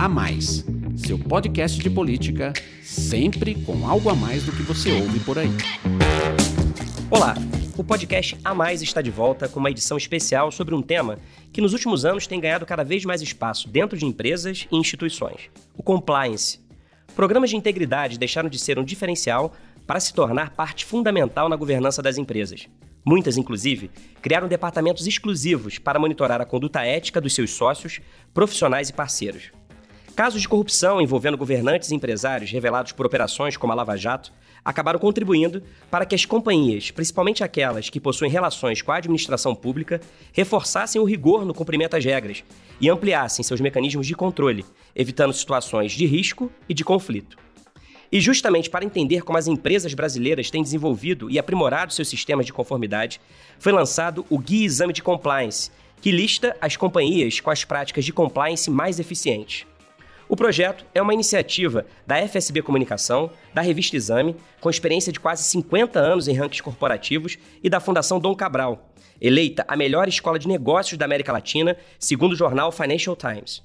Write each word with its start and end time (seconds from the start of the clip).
A 0.00 0.08
Mais, 0.08 0.64
seu 0.96 1.18
podcast 1.18 1.78
de 1.78 1.90
política, 1.90 2.54
sempre 2.82 3.54
com 3.54 3.86
algo 3.86 4.08
a 4.08 4.14
mais 4.14 4.42
do 4.42 4.50
que 4.50 4.62
você 4.62 4.90
ouve 4.92 5.20
por 5.20 5.38
aí. 5.38 5.50
Olá, 7.10 7.34
o 7.76 7.84
podcast 7.84 8.38
A 8.42 8.54
Mais 8.54 8.80
está 8.80 9.02
de 9.02 9.10
volta 9.10 9.46
com 9.46 9.60
uma 9.60 9.70
edição 9.70 9.98
especial 9.98 10.50
sobre 10.50 10.74
um 10.74 10.80
tema 10.80 11.18
que 11.52 11.60
nos 11.60 11.74
últimos 11.74 12.06
anos 12.06 12.26
tem 12.26 12.40
ganhado 12.40 12.64
cada 12.64 12.82
vez 12.82 13.04
mais 13.04 13.20
espaço 13.20 13.68
dentro 13.68 13.98
de 13.98 14.06
empresas 14.06 14.66
e 14.72 14.76
instituições: 14.78 15.50
o 15.76 15.82
compliance. 15.82 16.60
Programas 17.14 17.50
de 17.50 17.56
integridade 17.56 18.18
deixaram 18.18 18.48
de 18.48 18.58
ser 18.58 18.78
um 18.78 18.84
diferencial 18.84 19.52
para 19.86 20.00
se 20.00 20.14
tornar 20.14 20.56
parte 20.56 20.86
fundamental 20.86 21.46
na 21.46 21.56
governança 21.56 22.00
das 22.00 22.16
empresas. 22.16 22.66
Muitas, 23.04 23.36
inclusive, 23.36 23.90
criaram 24.22 24.48
departamentos 24.48 25.06
exclusivos 25.06 25.78
para 25.78 25.98
monitorar 25.98 26.40
a 26.40 26.46
conduta 26.46 26.82
ética 26.86 27.20
dos 27.20 27.34
seus 27.34 27.50
sócios, 27.50 28.00
profissionais 28.32 28.88
e 28.88 28.94
parceiros. 28.94 29.59
Casos 30.20 30.42
de 30.42 30.48
corrupção 30.50 31.00
envolvendo 31.00 31.38
governantes 31.38 31.90
e 31.90 31.94
empresários 31.94 32.50
revelados 32.50 32.92
por 32.92 33.06
operações 33.06 33.56
como 33.56 33.72
a 33.72 33.74
Lava 33.74 33.96
Jato 33.96 34.30
acabaram 34.62 34.98
contribuindo 34.98 35.62
para 35.90 36.04
que 36.04 36.14
as 36.14 36.26
companhias, 36.26 36.90
principalmente 36.90 37.42
aquelas 37.42 37.88
que 37.88 37.98
possuem 37.98 38.30
relações 38.30 38.82
com 38.82 38.92
a 38.92 38.96
administração 38.96 39.54
pública, 39.54 39.98
reforçassem 40.30 41.00
o 41.00 41.06
rigor 41.06 41.46
no 41.46 41.54
cumprimento 41.54 41.92
das 41.92 42.04
regras 42.04 42.44
e 42.78 42.90
ampliassem 42.90 43.42
seus 43.42 43.62
mecanismos 43.62 44.06
de 44.06 44.14
controle, 44.14 44.62
evitando 44.94 45.32
situações 45.32 45.92
de 45.92 46.04
risco 46.04 46.52
e 46.68 46.74
de 46.74 46.84
conflito. 46.84 47.38
E 48.12 48.20
justamente 48.20 48.68
para 48.68 48.84
entender 48.84 49.22
como 49.22 49.38
as 49.38 49.46
empresas 49.46 49.94
brasileiras 49.94 50.50
têm 50.50 50.62
desenvolvido 50.62 51.30
e 51.30 51.38
aprimorado 51.38 51.94
seus 51.94 52.08
sistemas 52.08 52.44
de 52.44 52.52
conformidade, 52.52 53.22
foi 53.58 53.72
lançado 53.72 54.26
o 54.28 54.38
Guia 54.38 54.66
Exame 54.66 54.92
de 54.92 55.02
Compliance, 55.02 55.70
que 56.02 56.12
lista 56.12 56.54
as 56.60 56.76
companhias 56.76 57.40
com 57.40 57.48
as 57.48 57.64
práticas 57.64 58.04
de 58.04 58.12
compliance 58.12 58.70
mais 58.70 59.00
eficientes. 59.00 59.69
O 60.30 60.36
projeto 60.36 60.86
é 60.94 61.02
uma 61.02 61.12
iniciativa 61.12 61.84
da 62.06 62.16
FSB 62.28 62.62
Comunicação, 62.62 63.32
da 63.52 63.60
revista 63.60 63.96
Exame, 63.96 64.36
com 64.60 64.70
experiência 64.70 65.12
de 65.12 65.18
quase 65.18 65.42
50 65.42 65.98
anos 65.98 66.28
em 66.28 66.34
rankings 66.34 66.62
corporativos, 66.62 67.36
e 67.60 67.68
da 67.68 67.80
Fundação 67.80 68.20
Dom 68.20 68.36
Cabral, 68.36 68.92
eleita 69.20 69.64
a 69.66 69.76
melhor 69.76 70.06
escola 70.06 70.38
de 70.38 70.46
negócios 70.46 70.96
da 70.96 71.04
América 71.04 71.32
Latina, 71.32 71.76
segundo 71.98 72.34
o 72.34 72.36
jornal 72.36 72.70
Financial 72.70 73.16
Times. 73.16 73.60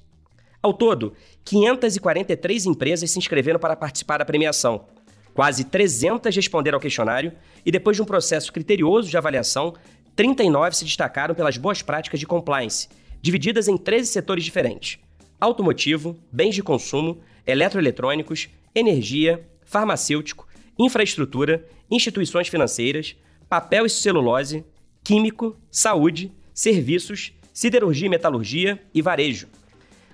Ao 0.60 0.74
todo, 0.74 1.14
543 1.44 2.66
empresas 2.66 3.12
se 3.12 3.18
inscreveram 3.20 3.60
para 3.60 3.76
participar 3.76 4.18
da 4.18 4.24
premiação. 4.24 4.86
Quase 5.34 5.62
300 5.62 6.34
responderam 6.34 6.78
ao 6.78 6.82
questionário 6.82 7.32
e, 7.64 7.70
depois 7.70 7.96
de 7.96 8.02
um 8.02 8.06
processo 8.06 8.52
criterioso 8.52 9.08
de 9.08 9.16
avaliação, 9.16 9.72
39 10.16 10.74
se 10.74 10.84
destacaram 10.84 11.32
pelas 11.32 11.56
boas 11.56 11.80
práticas 11.80 12.18
de 12.18 12.26
compliance, 12.26 12.88
divididas 13.22 13.68
em 13.68 13.76
13 13.76 14.10
setores 14.10 14.42
diferentes: 14.42 14.98
automotivo, 15.40 16.18
bens 16.30 16.54
de 16.54 16.62
consumo, 16.62 17.20
eletroeletrônicos, 17.46 18.48
energia, 18.74 19.46
farmacêutico, 19.64 20.46
infraestrutura, 20.78 21.66
instituições 21.90 22.48
financeiras, 22.48 23.16
papel 23.48 23.86
e 23.86 23.90
celulose, 23.90 24.64
químico, 25.02 25.56
saúde, 25.70 26.32
serviços, 26.52 27.32
siderurgia 27.52 28.06
e 28.06 28.10
metalurgia 28.10 28.82
e 28.92 29.00
varejo. 29.00 29.48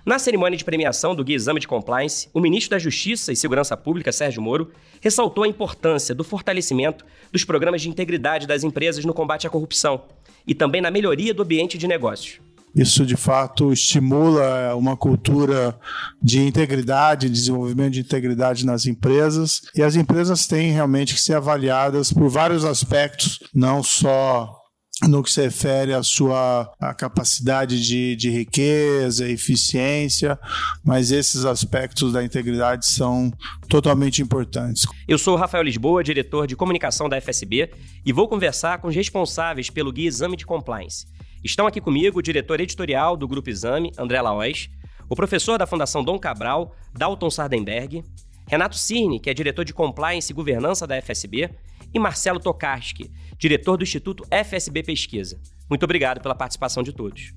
Na 0.05 0.19
cerimônia 0.19 0.57
de 0.57 0.65
premiação 0.65 1.15
do 1.15 1.23
Guia 1.23 1.37
Exame 1.37 1.61
de 1.61 1.69
Compliance, 1.69 2.29
o 2.35 2.41
ministro 2.41 2.73
da 2.73 2.79
Justiça 2.79 3.33
e 3.33 3.37
Segurança 3.37 3.77
Pública, 3.77 4.11
Sérgio 4.11 4.43
Moro, 4.43 4.73
ressaltou 5.01 5.45
a 5.45 5.49
importância 5.49 6.13
do 6.13 6.25
fortalecimento 6.25 7.05
dos 7.31 7.45
programas 7.45 7.81
de 7.81 7.89
integridade 7.89 8.47
das 8.47 8.65
empresas 8.65 9.05
no 9.05 9.15
combate 9.15 9.47
à 9.47 9.51
corrupção 9.51 10.03
e 10.45 10.57
também 10.57 10.81
na 10.81 10.91
melhoria 10.91 11.33
do 11.33 11.45
ambiente 11.45 11.79
de 11.79 11.87
negócios. 11.87 12.41
Isso, 12.75 13.05
de 13.05 13.17
fato, 13.17 13.73
estimula 13.73 14.75
uma 14.75 14.97
cultura 14.97 15.79
de 16.23 16.41
integridade, 16.41 17.29
desenvolvimento 17.29 17.93
de 17.93 18.01
integridade 18.01 18.65
nas 18.65 18.87
empresas. 18.87 19.61
E 19.75 19.83
as 19.83 19.95
empresas 19.95 20.47
têm 20.47 20.73
realmente 20.73 21.15
que 21.15 21.21
ser 21.21 21.35
avaliadas 21.35 22.13
por 22.13 22.29
vários 22.29 22.65
aspectos, 22.65 23.39
não 23.55 23.83
só 23.83 24.63
no 25.09 25.23
que 25.23 25.31
se 25.31 25.43
refere 25.43 25.93
à 25.93 26.03
sua 26.03 26.73
à 26.79 26.95
capacidade 26.95 27.85
de, 27.85 28.15
de 28.15 28.31
riqueza, 28.31 29.29
eficiência, 29.29 30.39
mas 30.85 31.11
esses 31.11 31.45
aspectos 31.45 32.13
da 32.13 32.23
integridade 32.23 32.87
são 32.87 33.33
totalmente 33.69 34.23
importantes. 34.23 34.85
Eu 35.09 35.19
sou 35.19 35.35
o 35.35 35.37
Rafael 35.37 35.65
Lisboa, 35.65 36.05
diretor 36.05 36.47
de 36.47 36.55
comunicação 36.55 37.09
da 37.09 37.21
FSB, 37.21 37.71
e 38.05 38.13
vou 38.13 38.29
conversar 38.29 38.81
com 38.81 38.89
os 38.89 38.95
responsáveis 38.95 39.71
pelo 39.71 39.93
Guia 39.93 40.09
Exame 40.09 40.37
de 40.37 40.47
Compliance. 40.47 41.07
Estão 41.45 41.67
aqui 41.67 41.81
comigo 41.81 42.21
o 42.21 42.23
diretor 42.23 42.61
editorial 42.61 43.17
do 43.17 43.27
Grupo 43.27 43.51
Exame, 43.51 43.91
André 43.99 44.23
Laois, 44.23 44.71
o 45.09 45.17
professor 45.17 45.59
da 45.59 45.67
Fundação 45.67 46.05
Dom 46.05 46.17
Cabral, 46.17 46.73
Dalton 46.93 47.29
Sardenberg, 47.31 48.05
Renato 48.47 48.77
Cirne, 48.77 49.19
que 49.19 49.29
é 49.29 49.35
diretor 49.35 49.65
de 49.65 49.75
Compliance 49.75 50.31
e 50.31 50.35
Governança 50.35 50.87
da 50.87 51.03
FSB, 51.03 51.51
e 51.93 51.99
Marcelo 51.99 52.39
Tokarski, 52.39 53.11
diretor 53.37 53.77
do 53.77 53.83
Instituto 53.83 54.25
FSB 54.31 54.85
Pesquisa. 54.85 55.41
Muito 55.69 55.83
obrigado 55.83 56.21
pela 56.21 56.35
participação 56.35 56.81
de 56.81 56.93
todos. 56.93 57.35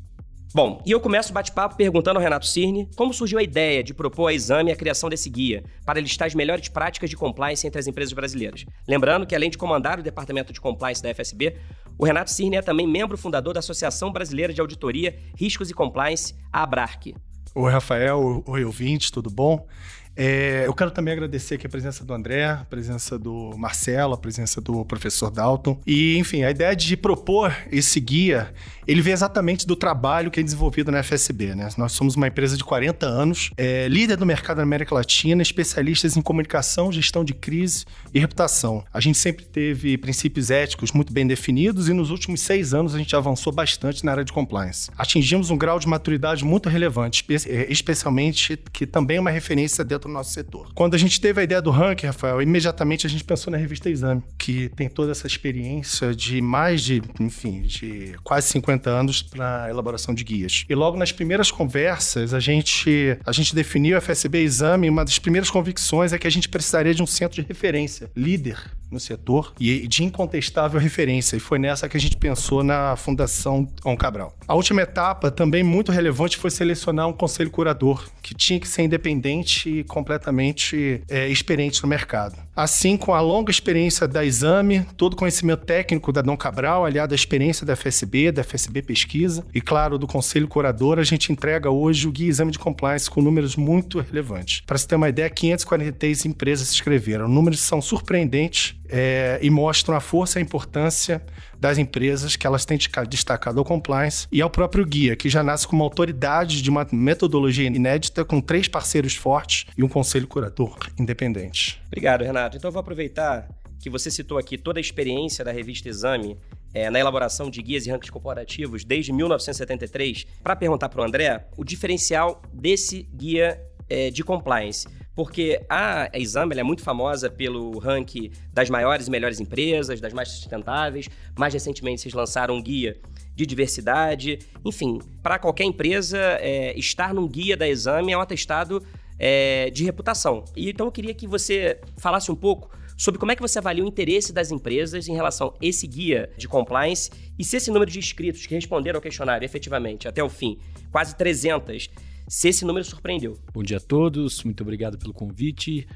Bom, 0.56 0.82
e 0.86 0.92
eu 0.92 1.02
começo 1.02 1.32
o 1.32 1.34
bate-papo 1.34 1.76
perguntando 1.76 2.18
ao 2.18 2.24
Renato 2.24 2.46
Cirne 2.46 2.90
como 2.96 3.14
surgiu 3.14 3.38
a 3.38 3.44
ideia 3.44 3.84
de 3.84 3.94
propor 3.94 4.28
a 4.28 4.34
exame 4.34 4.72
a 4.72 4.76
criação 4.78 5.10
desse 5.10 5.30
guia 5.30 5.66
para 5.86 6.00
listar 6.00 6.28
as 6.28 6.34
melhores 6.34 6.70
práticas 6.70 7.10
de 7.10 7.18
compliance 7.18 7.68
entre 7.68 7.78
as 7.78 7.88
empresas 7.88 8.14
brasileiras. 8.14 8.64
Lembrando 8.88 9.28
que, 9.28 9.36
além 9.36 9.50
de 9.50 9.58
comandar 9.58 10.00
o 10.00 10.02
departamento 10.02 10.54
de 10.54 10.62
compliance 10.62 11.04
da 11.04 11.14
FSB, 11.14 11.58
o 12.00 12.06
Renato 12.06 12.32
Cirne 12.32 12.56
é 12.56 12.62
também 12.62 12.88
membro 12.88 13.18
fundador 13.18 13.54
da 13.54 13.60
Associação 13.60 14.14
Brasileira 14.14 14.54
de 14.54 14.62
Auditoria, 14.62 15.20
Riscos 15.38 15.70
e 15.70 15.74
Compliance, 15.74 16.34
a 16.54 16.64
ABRARC. 16.64 17.14
Oi, 17.54 17.72
Rafael. 17.72 18.42
Oi, 18.48 18.64
ouvintes, 18.64 19.12
tudo 19.12 19.30
bom? 19.30 19.68
É, 20.16 20.64
eu 20.66 20.74
quero 20.74 20.92
também 20.92 21.14
agradecer 21.14 21.56
aqui 21.56 21.68
a 21.68 21.70
presença 21.70 22.04
do 22.04 22.14
André, 22.14 22.46
a 22.46 22.66
presença 22.70 23.20
do 23.20 23.54
Marcelo, 23.58 24.14
a 24.14 24.18
presença 24.18 24.62
do 24.62 24.86
professor 24.86 25.30
Dalton. 25.30 25.80
E, 25.86 26.18
enfim, 26.18 26.44
a 26.44 26.52
ideia 26.52 26.76
de 26.76 26.96
propor 26.96 27.56
esse 27.72 28.00
guia, 28.00 28.54
ele 28.88 29.02
vem 29.02 29.14
exatamente 29.14 29.68
do 29.68 29.76
trabalho 29.76 30.32
que 30.32 30.40
é 30.40 30.44
desenvolvido 30.44 30.92
na 30.92 31.04
FSB. 31.04 31.56
Né? 31.56 31.68
Nós 31.78 31.92
somos 31.92 32.16
uma 32.16 32.28
empresa 32.28 32.56
de 32.56 32.64
40 32.64 33.06
anos, 33.06 33.52
é, 33.58 33.88
líder 33.88 34.16
do 34.16 34.26
mercado 34.26 34.58
da 34.58 34.64
América 34.64 34.96
Latina, 34.96 35.42
especialistas 35.42 36.16
em 36.16 36.22
comunicação, 36.22 36.92
gestão 36.92 37.24
de 37.24 37.34
crise 37.34 37.86
e 38.14 38.20
reputação. 38.20 38.84
A 38.94 39.00
gente 39.00 39.18
sempre 39.18 39.46
teve 39.46 39.98
princípios 39.98 40.50
éticos 40.50 40.92
muito 40.92 41.12
bem 41.12 41.28
definidos 41.28 41.90
e 41.90 41.94
nos 41.94 42.10
últimos 42.10 42.42
seis 42.42 42.74
anos 42.74 42.96
a 42.96 42.98
gente 42.98 43.16
avançou 43.16 43.52
bastante 43.52 44.06
na 44.06 44.12
área 44.12 44.24
de 44.24 44.32
compliance. 44.32 44.90
Atingimos 44.98 45.50
um 45.50 45.58
grau 45.58 45.80
de 45.80 45.88
maturidade 45.88 46.46
muito 46.46 46.70
relevante, 46.70 47.26
é, 47.30 47.72
especialmente 47.72 48.58
que 48.72 48.86
também 48.86 49.18
é 49.18 49.20
uma 49.20 49.32
referência 49.32 49.84
dentro 49.84 50.05
do 50.08 50.14
nosso 50.14 50.32
setor. 50.32 50.72
Quando 50.74 50.96
a 50.96 50.98
gente 50.98 51.20
teve 51.20 51.42
a 51.42 51.44
ideia 51.44 51.62
do 51.62 51.72
ranking, 51.72 52.08
Rafael, 52.08 52.42
imediatamente 52.42 53.06
a 53.06 53.10
gente 53.10 53.24
pensou 53.24 53.52
na 53.52 53.58
revista 53.58 53.90
Exame, 53.90 54.24
que 54.38 54.70
tem 54.70 54.88
toda 54.88 55.12
essa 55.12 55.28
experiência 55.28 56.16
de 56.16 56.42
mais 56.42 56.82
de, 56.82 57.02
enfim, 57.20 57.62
de 57.62 58.16
quase 58.24 58.48
50 58.50 58.90
anos 58.90 59.22
para 59.22 59.70
elaboração 59.70 60.14
de 60.14 60.24
guias. 60.24 60.66
E 60.70 60.76
logo 60.76 60.98
nas 60.98 61.12
primeiras 61.12 61.52
conversas, 61.52 62.34
a 62.34 62.40
gente, 62.40 63.18
a 63.26 63.32
gente 63.32 63.54
definiu 63.54 63.98
a 63.98 64.02
FSB 64.02 64.42
Exame, 64.44 64.90
uma 64.90 65.04
das 65.04 65.20
primeiras 65.20 65.50
convicções 65.50 66.14
é 66.14 66.18
que 66.18 66.28
a 66.28 66.32
gente 66.32 66.48
precisaria 66.48 66.94
de 66.94 67.02
um 67.02 67.08
centro 67.08 67.42
de 67.42 67.48
referência, 67.48 68.10
líder 68.16 68.58
no 68.92 69.00
setor 69.00 69.54
e 69.60 69.88
de 69.88 70.04
incontestável 70.04 70.80
referência. 70.80 71.36
E 71.36 71.40
foi 71.40 71.60
nessa 71.60 71.90
que 71.90 71.98
a 71.98 72.00
gente 72.00 72.18
pensou 72.18 72.64
na 72.64 72.96
Fundação 72.96 73.68
On 73.84 73.96
Cabral. 73.96 74.36
A 74.48 74.56
última 74.56 74.82
etapa, 74.82 75.32
também 75.32 75.64
muito 75.64 75.92
relevante, 75.92 76.38
foi 76.38 76.52
selecionar 76.52 77.08
um 77.08 77.14
conselho 77.14 77.50
curador, 77.50 78.08
que 78.22 78.34
tinha 78.34 78.60
que 78.60 78.68
ser 78.68 78.84
independente 78.84 79.70
e 79.70 79.84
completamente 79.96 81.02
é, 81.10 81.30
experiente 81.30 81.82
no 81.82 81.88
mercado. 81.88 82.36
Assim, 82.54 82.98
com 82.98 83.14
a 83.14 83.22
longa 83.22 83.50
experiência 83.50 84.06
da 84.06 84.26
Exame, 84.26 84.86
todo 84.98 85.14
o 85.14 85.16
conhecimento 85.16 85.66
técnico 85.66 86.12
da 86.12 86.22
Dom 86.22 86.36
Cabral, 86.36 86.86
aliado 86.86 87.14
à 87.14 87.16
experiência 87.16 87.66
da 87.66 87.78
FSB, 87.78 88.30
da 88.30 88.44
FSB 88.44 88.82
Pesquisa 88.82 89.46
e, 89.54 89.62
claro, 89.62 89.98
do 89.98 90.06
Conselho 90.06 90.50
Curador, 90.50 91.00
a 91.00 91.04
gente 91.04 91.32
entrega 91.32 91.70
hoje 91.70 92.10
o 92.10 92.12
Guia 92.12 92.28
Exame 92.28 92.52
de 92.52 92.60
Compliance 92.60 93.10
com 93.10 93.22
números 93.22 93.56
muito 93.56 94.02
relevantes. 94.02 94.62
Para 94.66 94.78
se 94.78 94.86
ter 94.86 94.96
uma 94.96 95.08
ideia, 95.08 95.30
543 95.30 96.26
empresas 96.26 96.68
se 96.68 96.74
inscreveram. 96.74 97.30
Números 97.30 97.62
são 97.62 97.82
surpreendentes 97.82 98.76
é, 98.90 99.40
e 99.42 99.50
mostram 99.50 99.96
a 99.96 100.02
força 100.02 100.40
e 100.40 100.42
a 100.42 100.44
importância 100.44 101.24
das 101.66 101.80
empresas 101.80 102.36
que 102.36 102.46
elas 102.46 102.64
têm 102.64 102.78
destacado 103.10 103.58
ao 103.58 103.66
compliance 103.66 104.28
e 104.32 104.40
ao 104.40 104.52
próprio 104.52 104.86
guia, 104.86 105.16
que 105.16 105.28
já 105.28 105.42
nasce 105.42 105.68
como 105.68 105.84
autoridade 105.84 106.62
de 106.62 106.70
uma 106.70 106.88
metodologia 106.92 107.66
inédita 107.66 108.24
com 108.24 108.40
três 108.40 108.68
parceiros 108.68 109.16
fortes 109.16 109.66
e 109.76 109.84
um 109.84 109.88
conselho 109.88 110.28
curador 110.28 110.78
independente. 111.00 111.82
Obrigado, 111.88 112.24
Renato. 112.24 112.56
Então 112.56 112.68
eu 112.68 112.72
vou 112.72 112.82
aproveitar 112.82 113.50
que 113.80 113.90
você 113.90 114.12
citou 114.12 114.38
aqui 114.38 114.60
toda 114.60 114.80
a 114.80 114.82
experiência 114.82 115.44
da 115.44 115.52
revista 115.52 115.90
Exame 115.90 116.38
é, 116.72 116.92
na 116.92 117.00
elaboração 117.00 117.50
de 117.50 117.64
guias 117.64 117.88
e 117.88 117.90
rankings 117.90 118.12
corporativos 118.12 118.86
desde 118.86 119.12
1973, 119.12 120.24
para 120.44 120.56
perguntar 120.56 120.90
para 120.90 121.02
o 121.02 121.04
André 121.04 121.48
o 121.58 121.64
diferencial 121.64 122.44
desse 122.54 123.10
guia 123.12 123.60
é, 123.90 124.12
de 124.12 124.24
compliance 124.24 124.88
porque 125.16 125.62
a 125.70 126.10
Exame 126.14 126.56
é 126.58 126.64
muito 126.64 126.82
famosa 126.82 127.30
pelo 127.30 127.80
ranking 127.80 128.32
das 128.54 128.70
maiores 128.70 129.08
e 129.08 129.12
melhores 129.12 129.40
empresas, 129.40 130.02
das 130.02 130.12
mais 130.12 130.30
sustentáveis. 130.30 131.08
Mais 131.38 131.54
recentemente, 131.54 132.02
vocês 132.02 132.14
lançaram 132.14 132.56
um 132.56 132.62
guia 132.62 132.98
de 133.34 133.46
diversidade. 133.46 134.40
Enfim, 134.64 135.00
para 135.24 135.40
qualquer 135.40 135.64
empresa, 135.64 136.18
é, 136.18 136.78
estar 136.78 137.14
num 137.14 137.28
guia 137.28 137.56
da 137.56 137.68
Exame 137.68 138.12
é 138.12 138.18
um 138.18 138.22
atestado 138.22 138.84
é, 139.18 139.70
de 139.70 139.86
reputação. 139.86 140.44
E 140.56 140.70
então 140.70 140.88
eu 140.88 140.92
queria 140.92 141.14
que 141.14 141.26
você 141.26 141.80
falasse 141.98 142.30
um 142.30 142.36
pouco 142.36 142.70
sobre 142.98 143.20
como 143.20 143.32
é 143.32 143.36
que 143.36 143.42
você 143.42 143.60
avalia 143.60 143.84
o 143.84 143.88
interesse 143.88 144.32
das 144.32 144.52
empresas 144.52 145.08
em 145.08 145.14
relação 145.14 145.50
a 145.50 145.66
esse 145.66 145.86
guia 145.86 146.30
de 146.38 146.48
compliance 146.48 147.12
e 147.38 147.44
se 147.44 147.58
esse 147.58 147.70
número 147.70 147.92
de 147.92 148.00
inscritos 148.00 148.46
que 148.46 148.56
responderam 148.56 148.98
ao 148.98 149.02
questionário 149.02 149.46
efetivamente 149.46 150.08
até 150.08 150.24
o 150.24 150.30
fim, 150.30 150.58
quase 150.92 151.16
300, 151.16 151.90
se 152.28 152.50
esse 152.50 152.66
número 152.66 152.86
surpreendeu. 152.86 153.38
Bom 153.54 153.64
dia 153.64 153.78
a 153.78 153.80
todos, 153.80 154.44
muito 154.44 154.62
obrigado 154.62 154.98
pelo 154.98 155.14
convite, 155.14 155.88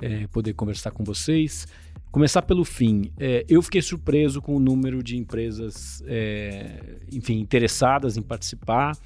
é, 0.00 0.26
poder 0.26 0.52
conversar 0.52 0.90
com 0.90 1.04
vocês. 1.04 1.66
Começar 2.10 2.42
pelo 2.42 2.64
fim, 2.64 3.12
é, 3.18 3.44
eu 3.48 3.60
fiquei 3.60 3.82
surpreso 3.82 4.40
com 4.40 4.56
o 4.56 4.60
número 4.60 5.02
de 5.02 5.16
empresas, 5.16 6.02
é, 6.06 6.98
enfim, 7.12 7.38
interessadas 7.38 8.16
em 8.16 8.22
participar, 8.22 8.96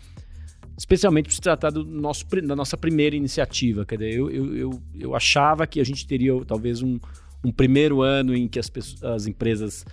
especialmente 0.78 1.26
por 1.26 1.34
se 1.34 1.40
tratar 1.40 1.70
do 1.70 1.84
nosso, 1.84 2.24
da 2.46 2.54
nossa 2.54 2.76
primeira 2.76 3.16
iniciativa. 3.16 3.84
Quer 3.84 3.98
dizer, 3.98 4.14
eu, 4.14 4.30
eu, 4.30 4.56
eu, 4.56 4.82
eu 4.98 5.14
achava 5.16 5.66
que 5.66 5.80
a 5.80 5.84
gente 5.84 6.06
teria 6.06 6.32
talvez 6.44 6.80
um, 6.80 6.98
um 7.44 7.50
primeiro 7.50 8.02
ano 8.02 8.36
em 8.36 8.46
que 8.46 8.58
as, 8.58 8.70
pessoas, 8.70 9.02
as 9.02 9.26
empresas 9.26 9.84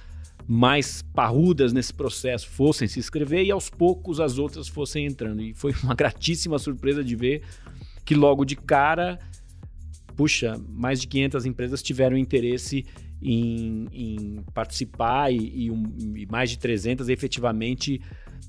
mais 0.51 1.03
parrudas 1.13 1.71
nesse 1.71 1.93
processo 1.93 2.49
fossem 2.49 2.87
se 2.87 2.97
inscrever 2.97 3.45
e 3.45 3.51
aos 3.51 3.69
poucos 3.69 4.19
as 4.19 4.39
outras 4.39 4.67
fossem 4.67 5.05
entrando. 5.05 5.43
E 5.43 5.53
foi 5.53 5.75
uma 5.83 5.93
gratíssima 5.93 6.57
surpresa 6.57 7.03
de 7.03 7.15
ver 7.15 7.43
que 8.03 8.15
logo 8.15 8.43
de 8.43 8.55
cara, 8.55 9.19
puxa, 10.15 10.59
mais 10.67 10.99
de 10.99 11.05
500 11.05 11.45
empresas 11.45 11.83
tiveram 11.83 12.17
interesse 12.17 12.83
em, 13.21 13.87
em 13.93 14.43
participar 14.51 15.31
e, 15.31 15.65
e, 15.65 15.69
um, 15.69 15.83
e, 16.15 16.25
mais 16.25 16.49
de 16.49 16.57
300 16.57 17.09
efetivamente 17.09 18.01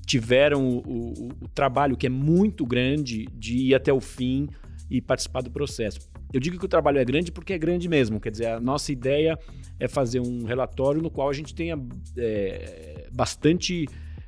tiveram 0.03 0.67
o, 0.67 0.79
o, 0.79 1.27
o 1.43 1.47
trabalho 1.53 1.95
que 1.95 2.07
é 2.07 2.09
muito 2.09 2.65
grande 2.65 3.27
de 3.31 3.57
ir 3.57 3.75
até 3.75 3.93
o 3.93 4.01
fim 4.01 4.49
e 4.91 5.01
participar 5.01 5.41
do 5.41 5.49
processo. 5.49 6.01
Eu 6.33 6.39
digo 6.41 6.59
que 6.59 6.65
o 6.65 6.67
trabalho 6.67 6.99
é 6.99 7.05
grande 7.05 7.31
porque 7.31 7.53
é 7.53 7.57
grande 7.57 7.87
mesmo. 7.87 8.19
Quer 8.19 8.31
dizer, 8.31 8.47
a 8.47 8.59
nossa 8.59 8.91
ideia 8.91 9.39
é 9.79 9.87
fazer 9.87 10.19
um 10.19 10.43
relatório 10.43 11.01
no 11.01 11.09
qual 11.09 11.29
a 11.29 11.33
gente 11.33 11.55
tenha 11.55 11.79
é, 12.17 13.07
bastante 13.13 13.87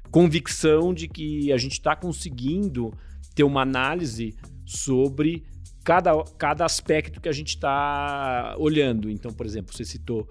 convicção 0.10 0.94
de 0.94 1.10
que 1.10 1.51
a 1.51 1.57
gente 1.57 1.74
está 1.74 1.98
conseguindo 1.98 2.94
ter 3.36 3.44
uma 3.44 3.62
análise 3.62 4.33
sobre 4.65 5.44
cada, 5.83 6.24
cada 6.38 6.63
aspecto 6.63 7.19
que 7.19 7.27
a 7.27 7.33
gente 7.33 7.50
está 7.50 8.56
olhando. 8.57 9.09
Então, 9.09 9.33
por 9.33 9.45
exemplo, 9.45 9.75
você 9.75 9.83
citou 9.83 10.25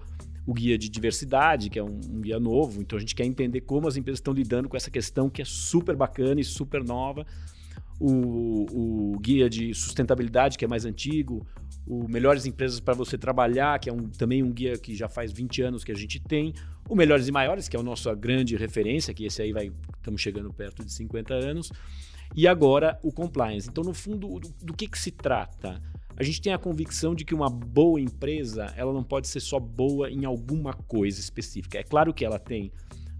o 0.47 0.53
guia 0.53 0.79
de 0.79 0.89
diversidade, 0.89 1.69
que 1.69 1.77
é 1.77 1.83
um, 1.83 1.99
um, 2.09 2.21
guia 2.21 2.39
novo, 2.39 2.81
então 2.81 2.97
a 2.97 2.99
gente 2.99 3.15
quer 3.15 3.25
entender 3.25 3.61
como 3.61 3.87
as 3.87 3.95
empresas 3.95 4.19
estão 4.19 4.33
lidando 4.33 4.67
com 4.67 4.75
essa 4.75 4.89
questão 4.89 5.29
que 5.29 5.41
é 5.41 5.45
super 5.45 5.95
bacana 5.95 6.41
e 6.41 6.43
super 6.43 6.83
nova. 6.83 7.25
O, 8.05 9.13
o 9.13 9.19
guia 9.19 9.49
de 9.49 9.73
sustentabilidade, 9.73 10.57
que 10.57 10.65
é 10.65 10.67
mais 10.67 10.83
antigo, 10.83 11.47
o 11.87 12.07
Melhores 12.07 12.45
Empresas 12.45 12.79
para 12.79 12.93
você 12.93 13.17
trabalhar, 13.17 13.79
que 13.79 13.89
é 13.89 13.93
um, 13.93 14.09
também 14.09 14.43
um 14.43 14.51
guia 14.51 14.77
que 14.77 14.93
já 14.93 15.07
faz 15.07 15.31
20 15.31 15.61
anos 15.61 15.83
que 15.83 15.91
a 15.91 15.95
gente 15.95 16.19
tem, 16.19 16.53
o 16.89 16.95
Melhores 16.95 17.27
e 17.27 17.31
Maiores, 17.31 17.69
que 17.69 17.77
é 17.77 17.79
a 17.79 17.83
nossa 17.83 18.13
grande 18.13 18.55
referência, 18.57 19.13
que 19.13 19.25
esse 19.25 19.41
aí 19.41 19.53
vai 19.53 19.71
estamos 19.97 20.21
chegando 20.21 20.51
perto 20.53 20.83
de 20.83 20.91
50 20.91 21.33
anos, 21.33 21.71
e 22.35 22.47
agora 22.47 22.99
o 23.03 23.11
Compliance. 23.11 23.69
Então, 23.69 23.83
no 23.83 23.93
fundo, 23.93 24.39
do, 24.39 24.53
do 24.61 24.73
que, 24.73 24.87
que 24.87 24.99
se 24.99 25.11
trata? 25.11 25.81
A 26.15 26.23
gente 26.23 26.41
tem 26.41 26.53
a 26.53 26.57
convicção 26.57 27.15
de 27.15 27.25
que 27.25 27.33
uma 27.33 27.49
boa 27.49 27.99
empresa, 27.99 28.73
ela 28.75 28.93
não 28.93 29.03
pode 29.03 29.27
ser 29.27 29.39
só 29.39 29.59
boa 29.59 30.11
em 30.11 30.25
alguma 30.25 30.73
coisa 30.73 31.19
específica. 31.19 31.79
É 31.79 31.83
claro 31.83 32.13
que 32.13 32.23
ela 32.23 32.37
tem 32.37 32.71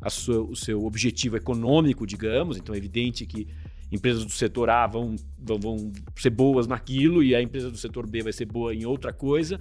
sua, 0.10 0.42
o 0.42 0.56
seu 0.56 0.86
objetivo 0.86 1.38
econômico, 1.38 2.06
digamos, 2.06 2.58
então 2.58 2.76
é 2.76 2.78
evidente 2.78 3.26
que 3.26 3.48
empresas 3.94 4.26
do 4.26 4.32
setor 4.32 4.70
A 4.70 4.88
vão, 4.88 5.16
vão, 5.38 5.60
vão 5.60 5.92
ser 6.18 6.32
boas 6.32 6.66
naquilo 6.66 7.22
e 7.24 7.36
a 7.36 7.42
empresa 7.42 7.70
do 7.70 7.78
setor 7.78 8.08
B 8.08 8.24
vai 8.24 8.34
ser 8.34 8.46
boa 8.46 8.74
em 8.74 8.86
outra 8.86 9.14
coisa. 9.14 9.60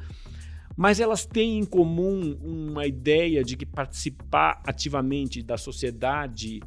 Mas 0.74 1.00
elas 1.00 1.26
têm 1.26 1.58
em 1.58 1.64
comum 1.64 2.38
uma 2.42 2.86
ideia 2.86 3.44
de 3.44 3.56
que 3.56 3.66
participar 3.66 4.62
ativamente 4.66 5.42
da 5.42 5.58
sociedade 5.58 6.60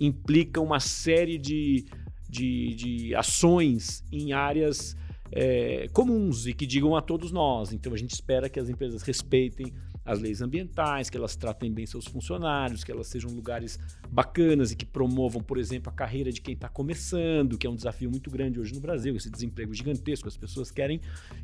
implica 0.00 0.62
uma 0.62 0.80
série 0.80 1.36
de, 1.36 1.84
de, 2.26 2.74
de 2.74 3.14
ações 3.14 4.02
em 4.10 4.32
áreas 4.32 4.96
é, 5.30 5.88
comuns 5.92 6.46
e 6.46 6.54
que 6.54 6.64
digam 6.64 6.96
a 6.96 7.02
todos 7.02 7.30
nós. 7.30 7.70
Então 7.72 7.92
a 7.92 7.98
gente 7.98 8.14
espera 8.14 8.48
que 8.48 8.58
as 8.58 8.70
empresas 8.70 9.02
respeitem 9.02 9.72
as 10.10 10.20
leis 10.20 10.42
ambientais, 10.42 11.08
que 11.08 11.16
elas 11.16 11.36
tratem 11.36 11.72
bem 11.72 11.86
seus 11.86 12.06
funcionários, 12.06 12.82
que 12.82 12.90
elas 12.90 13.06
sejam 13.06 13.30
lugares 13.30 13.78
bacanas 14.10 14.72
e 14.72 14.76
que 14.76 14.84
promovam, 14.84 15.42
por 15.42 15.58
exemplo, 15.58 15.90
a 15.90 15.92
carreira 15.92 16.32
de 16.32 16.40
quem 16.40 16.54
está 16.54 16.68
começando, 16.68 17.56
que 17.56 17.66
é 17.66 17.70
um 17.70 17.76
desafio 17.76 18.10
muito 18.10 18.30
grande 18.30 18.58
hoje 18.58 18.74
no 18.74 18.80
Brasil, 18.80 19.14
esse 19.16 19.30
desemprego 19.30 19.72
gigantesco. 19.72 20.26
As 20.28 20.36
pessoas 20.36 20.70
querem, 20.70 21.00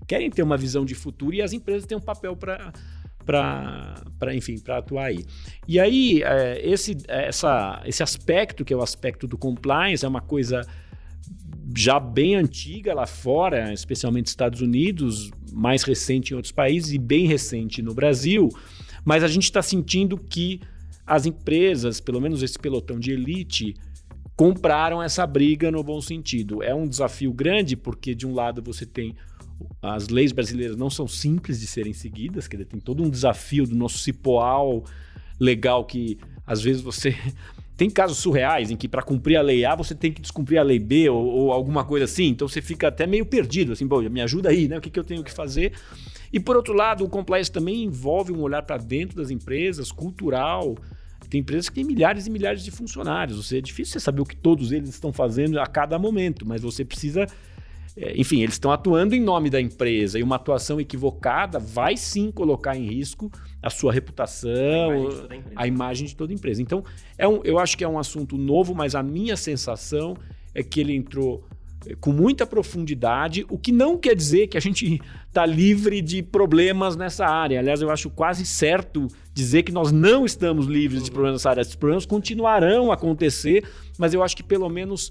querem 0.07 0.31
ter 0.31 0.43
uma 0.43 0.57
visão 0.57 0.85
de 0.85 0.95
futuro 0.95 1.35
e 1.35 1.43
as 1.43 1.53
empresas 1.53 1.87
têm 1.87 1.97
um 1.97 2.01
papel 2.01 2.37
para 2.37 2.73
para 3.25 4.33
enfim 4.37 4.57
para 4.57 4.79
atuar 4.79 5.07
aí 5.07 5.27
e 5.67 5.81
aí 5.81 6.23
é, 6.23 6.61
esse 6.65 6.97
essa 7.09 7.83
esse 7.85 8.01
aspecto 8.01 8.65
que 8.65 8.73
é 8.73 8.77
o 8.77 8.83
aspecto 8.83 9.27
do 9.27 9.37
compliance 9.37 10.05
é 10.05 10.09
uma 10.09 10.21
coisa 10.21 10.65
já 11.75 11.99
bem 11.99 12.37
antiga 12.37 12.95
lá 12.95 13.07
fora, 13.07 13.73
especialmente 13.73 14.27
Estados 14.27 14.61
Unidos, 14.61 15.31
mais 15.57 15.83
recente 15.83 16.33
em 16.33 16.37
outros 16.37 16.53
países 16.53 16.93
e 16.93 16.99
bem 16.99 17.27
recente 17.27 17.81
no 17.81 17.95
Brasil, 17.95 18.51
mas 19.03 19.25
a 19.25 19.29
gente 19.29 19.45
está 19.45 19.63
sentindo 19.63 20.19
que 20.19 20.61
as 21.07 21.25
empresas, 21.25 21.99
pelo 21.99 22.21
menos 22.21 22.43
esse 22.43 22.59
pelotão 22.59 22.99
de 23.01 23.13
elite, 23.13 23.75
compraram 24.37 25.03
essa 25.03 25.27
briga 25.27 25.71
no 25.71 25.83
bom 25.83 26.01
sentido. 26.03 26.63
É 26.63 26.75
um 26.75 26.87
desafio 26.87 27.33
grande 27.33 27.75
porque 27.75 28.15
de 28.15 28.27
um 28.27 28.35
lado 28.35 28.63
você 28.63 28.85
tem 28.85 29.15
as 29.81 30.09
leis 30.09 30.33
brasileiras 30.33 30.77
não 30.77 30.91
são 30.91 31.09
simples 31.09 31.59
de 31.59 31.67
serem 31.67 31.95
seguidas, 31.95 32.47
quer 32.47 32.59
dizer, 32.59 32.69
tem 32.69 32.81
todo 32.81 33.03
um 33.03 33.09
desafio 33.09 33.67
do 33.67 33.75
nosso 33.75 33.97
cipoal 33.99 34.85
legal 35.41 35.87
que 35.87 36.19
às 36.47 36.61
vezes 36.61 36.83
você 36.83 37.17
tem 37.77 37.91
casos 37.91 38.19
surreais 38.19 38.71
em 38.71 38.77
que 38.77 38.89
para 38.89 39.03
cumprir 39.03 39.37
a 39.37 39.43
lei 39.43 39.65
A 39.65 39.75
você 39.75 39.95
tem 39.95 40.11
que 40.11 40.21
descumprir 40.21 40.59
a 40.59 40.63
lei 40.63 40.79
B 40.79 41.11
ou, 41.11 41.25
ou, 41.25 41.53
alguma 41.53 41.85
coisa 41.85 42.07
assim. 42.07 42.29
Então 42.29 42.49
você 42.49 42.63
fica 42.63 42.89
até 42.89 43.07
meio 43.07 43.27
perdido, 43.27 43.73
assim, 43.73 43.87
bom, 43.87 44.01
me 44.09 44.23
ajuda 44.23 44.49
aí, 44.49 44.67
né? 44.67 44.79
O 44.79 44.81
que, 44.81 44.89
que 44.89 44.99
eu 44.99 45.05
tenho 45.05 45.23
que 45.23 45.31
fazer? 45.31 45.73
E 46.33 46.41
por 46.41 46.57
outro 46.57 46.73
lado, 46.73 47.05
o 47.05 47.09
compliance 47.09 47.53
também 47.53 47.85
envolve 47.85 48.33
um 48.33 48.41
olhar 48.41 48.63
para 48.63 48.79
dentro 48.79 49.17
das 49.17 49.31
empresas, 49.31 49.93
cultural. 49.93 50.77
Tem 51.29 51.41
empresas 51.41 51.69
que 51.69 51.75
têm 51.75 51.85
milhares 51.85 52.27
e 52.27 52.31
milhares 52.31 52.65
de 52.65 52.71
funcionários. 52.71 53.37
Ou 53.37 53.43
seja, 53.43 53.59
é 53.59 53.63
difícil 53.63 53.93
você 53.93 54.01
saber 54.01 54.23
o 54.23 54.25
que 54.25 54.37
todos 54.37 54.73
eles 54.73 54.89
estão 54.89 55.13
fazendo 55.13 55.61
a 55.61 55.67
cada 55.67 55.99
momento, 55.99 56.47
mas 56.47 56.63
você 56.63 56.85
precisa 56.85 57.27
enfim, 58.15 58.43
eles 58.43 58.57
estão 58.57 58.71
atuando 58.71 59.15
em 59.15 59.21
nome 59.21 59.49
da 59.49 59.59
empresa 59.61 60.19
e 60.19 60.23
uma 60.23 60.37
atuação 60.37 60.79
equivocada 60.79 61.59
vai 61.59 61.97
sim 61.97 62.31
colocar 62.31 62.77
em 62.77 62.85
risco 62.85 63.31
a 63.63 63.71
sua 63.71 63.91
reputação, 63.91 64.51
a 64.51 64.97
imagem, 64.97 65.45
a 65.57 65.67
imagem 65.67 66.07
de 66.07 66.15
toda 66.15 66.33
a 66.33 66.35
empresa. 66.35 66.61
Então, 66.61 66.85
é 67.17 67.27
um, 67.27 67.41
eu 67.43 67.59
acho 67.59 67.77
que 67.77 67.83
é 67.83 67.89
um 67.89 67.99
assunto 67.99 68.37
novo, 68.37 68.75
mas 68.75 68.95
a 68.95 69.03
minha 69.03 69.37
sensação 69.37 70.15
é 70.55 70.63
que 70.63 70.79
ele 70.79 70.95
entrou 70.95 71.43
é, 71.87 71.95
com 71.95 72.13
muita 72.13 72.47
profundidade, 72.47 73.47
o 73.49 73.57
que 73.57 73.73
não 73.73 73.97
quer 73.97 74.15
dizer 74.15 74.49
que 74.49 74.59
a 74.59 74.61
gente 74.61 75.01
está 75.27 75.45
livre 75.47 76.03
de 76.03 76.23
problemas 76.23 76.97
nessa 76.97 77.27
área. 77.27 77.59
Aliás, 77.59 77.81
eu 77.81 77.91
acho 77.91 78.11
quase 78.11 78.45
certo 78.45 79.09
dizer 79.33 79.63
que 79.63 79.73
nós 79.73 79.91
não 79.91 80.27
estamos 80.27 80.67
livres 80.67 81.03
de 81.03 81.11
problemas 81.11 81.41
nessa 81.41 81.51
área. 81.51 81.61
Esses 81.63 81.77
problemas 81.77 82.05
continuarão 82.05 82.91
a 82.91 82.95
acontecer, 82.95 83.65
mas 83.99 84.13
eu 84.13 84.23
acho 84.23 84.37
que 84.37 84.43
pelo 84.43 84.69
menos 84.69 85.11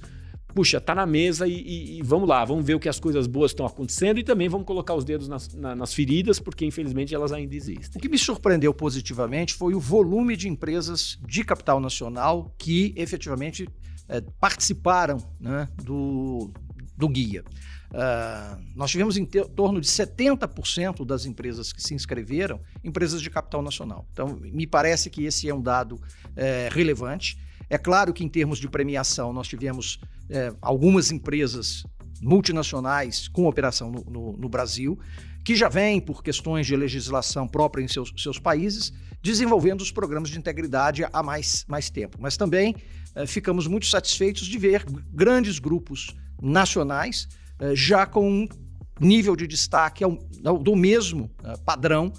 puxa, 0.55 0.79
tá 0.79 0.95
na 0.95 1.05
mesa 1.05 1.45
e, 1.45 1.51
e, 1.51 1.97
e, 1.97 2.01
vamos 2.01 2.29
lá, 2.29 2.45
vamos 2.45 2.65
ver 2.65 2.75
o 2.75 2.79
que 2.79 2.87
as 2.87 2.97
coisas 2.97 3.27
boas 3.27 3.51
estão 3.51 3.65
acontecendo 3.65 4.17
e 4.19 4.23
também 4.23 4.47
vamos 4.47 4.65
colocar 4.65 4.95
os 4.95 5.03
dedos 5.03 5.27
nas, 5.27 5.53
na, 5.53 5.75
nas 5.75 5.93
feridas, 5.93 6.39
porque 6.39 6.65
infelizmente 6.65 7.13
elas 7.13 7.33
ainda 7.33 7.53
existem. 7.53 7.99
O 7.99 8.01
que 8.01 8.07
me 8.07 8.17
surpreendeu 8.17 8.73
positivamente 8.73 9.53
foi 9.53 9.75
o 9.75 9.81
volume 9.81 10.37
de 10.37 10.47
empresas 10.47 11.19
de 11.27 11.43
capital 11.43 11.81
nacional 11.81 12.55
que 12.57 12.93
efetivamente 12.95 13.67
é, 14.07 14.21
participaram 14.39 15.17
né, 15.41 15.67
do, 15.83 16.49
do 16.95 17.09
guia. 17.09 17.43
Uh, 17.91 18.61
nós 18.75 18.91
tivemos 18.91 19.17
em 19.17 19.25
torno 19.25 19.79
de 19.79 19.87
70% 19.87 21.05
das 21.05 21.25
empresas 21.25 21.71
que 21.71 21.81
se 21.81 21.93
inscreveram, 21.93 22.61
empresas 22.83 23.21
de 23.21 23.29
capital 23.29 23.61
nacional. 23.61 24.07
Então, 24.11 24.39
me 24.41 24.65
parece 24.65 25.09
que 25.09 25.25
esse 25.25 25.49
é 25.49 25.53
um 25.53 25.61
dado 25.61 25.99
é, 26.35 26.69
relevante. 26.71 27.37
É 27.69 27.77
claro 27.77 28.13
que, 28.13 28.23
em 28.23 28.29
termos 28.29 28.59
de 28.59 28.67
premiação, 28.67 29.33
nós 29.33 29.47
tivemos 29.47 29.99
é, 30.29 30.53
algumas 30.61 31.11
empresas 31.11 31.83
multinacionais 32.21 33.27
com 33.27 33.47
operação 33.47 33.91
no, 33.91 34.03
no, 34.05 34.37
no, 34.37 34.49
Brasil, 34.49 34.97
que 35.43 35.55
já 35.55 35.69
vêm, 35.69 35.99
por 35.99 36.23
questões 36.23 36.65
de 36.65 36.75
legislação 36.75 37.47
própria 37.47 37.83
em 37.83 37.87
seus, 37.87 38.11
seus 38.17 38.39
países, 38.39 38.93
desenvolvendo 39.21 39.81
os 39.81 39.91
programas 39.91 40.29
de 40.29 40.37
integridade 40.37 41.05
há 41.11 41.23
mais, 41.23 41.65
mais 41.67 41.89
tempo. 41.89 42.17
Mas 42.19 42.37
também 42.37 42.75
é, 43.13 43.25
ficamos 43.25 43.67
muito 43.67 43.85
satisfeitos 43.85 44.45
de 44.47 44.57
ver 44.57 44.85
grandes 45.11 45.59
grupos 45.59 46.15
nacionais 46.41 47.27
é, 47.59 47.75
já 47.75 48.05
com 48.05 48.47
nível 48.99 49.35
de 49.35 49.45
destaque 49.45 50.03
é 50.03 50.07
do 50.61 50.73
mesmo 50.73 51.29
padrão 51.65 52.13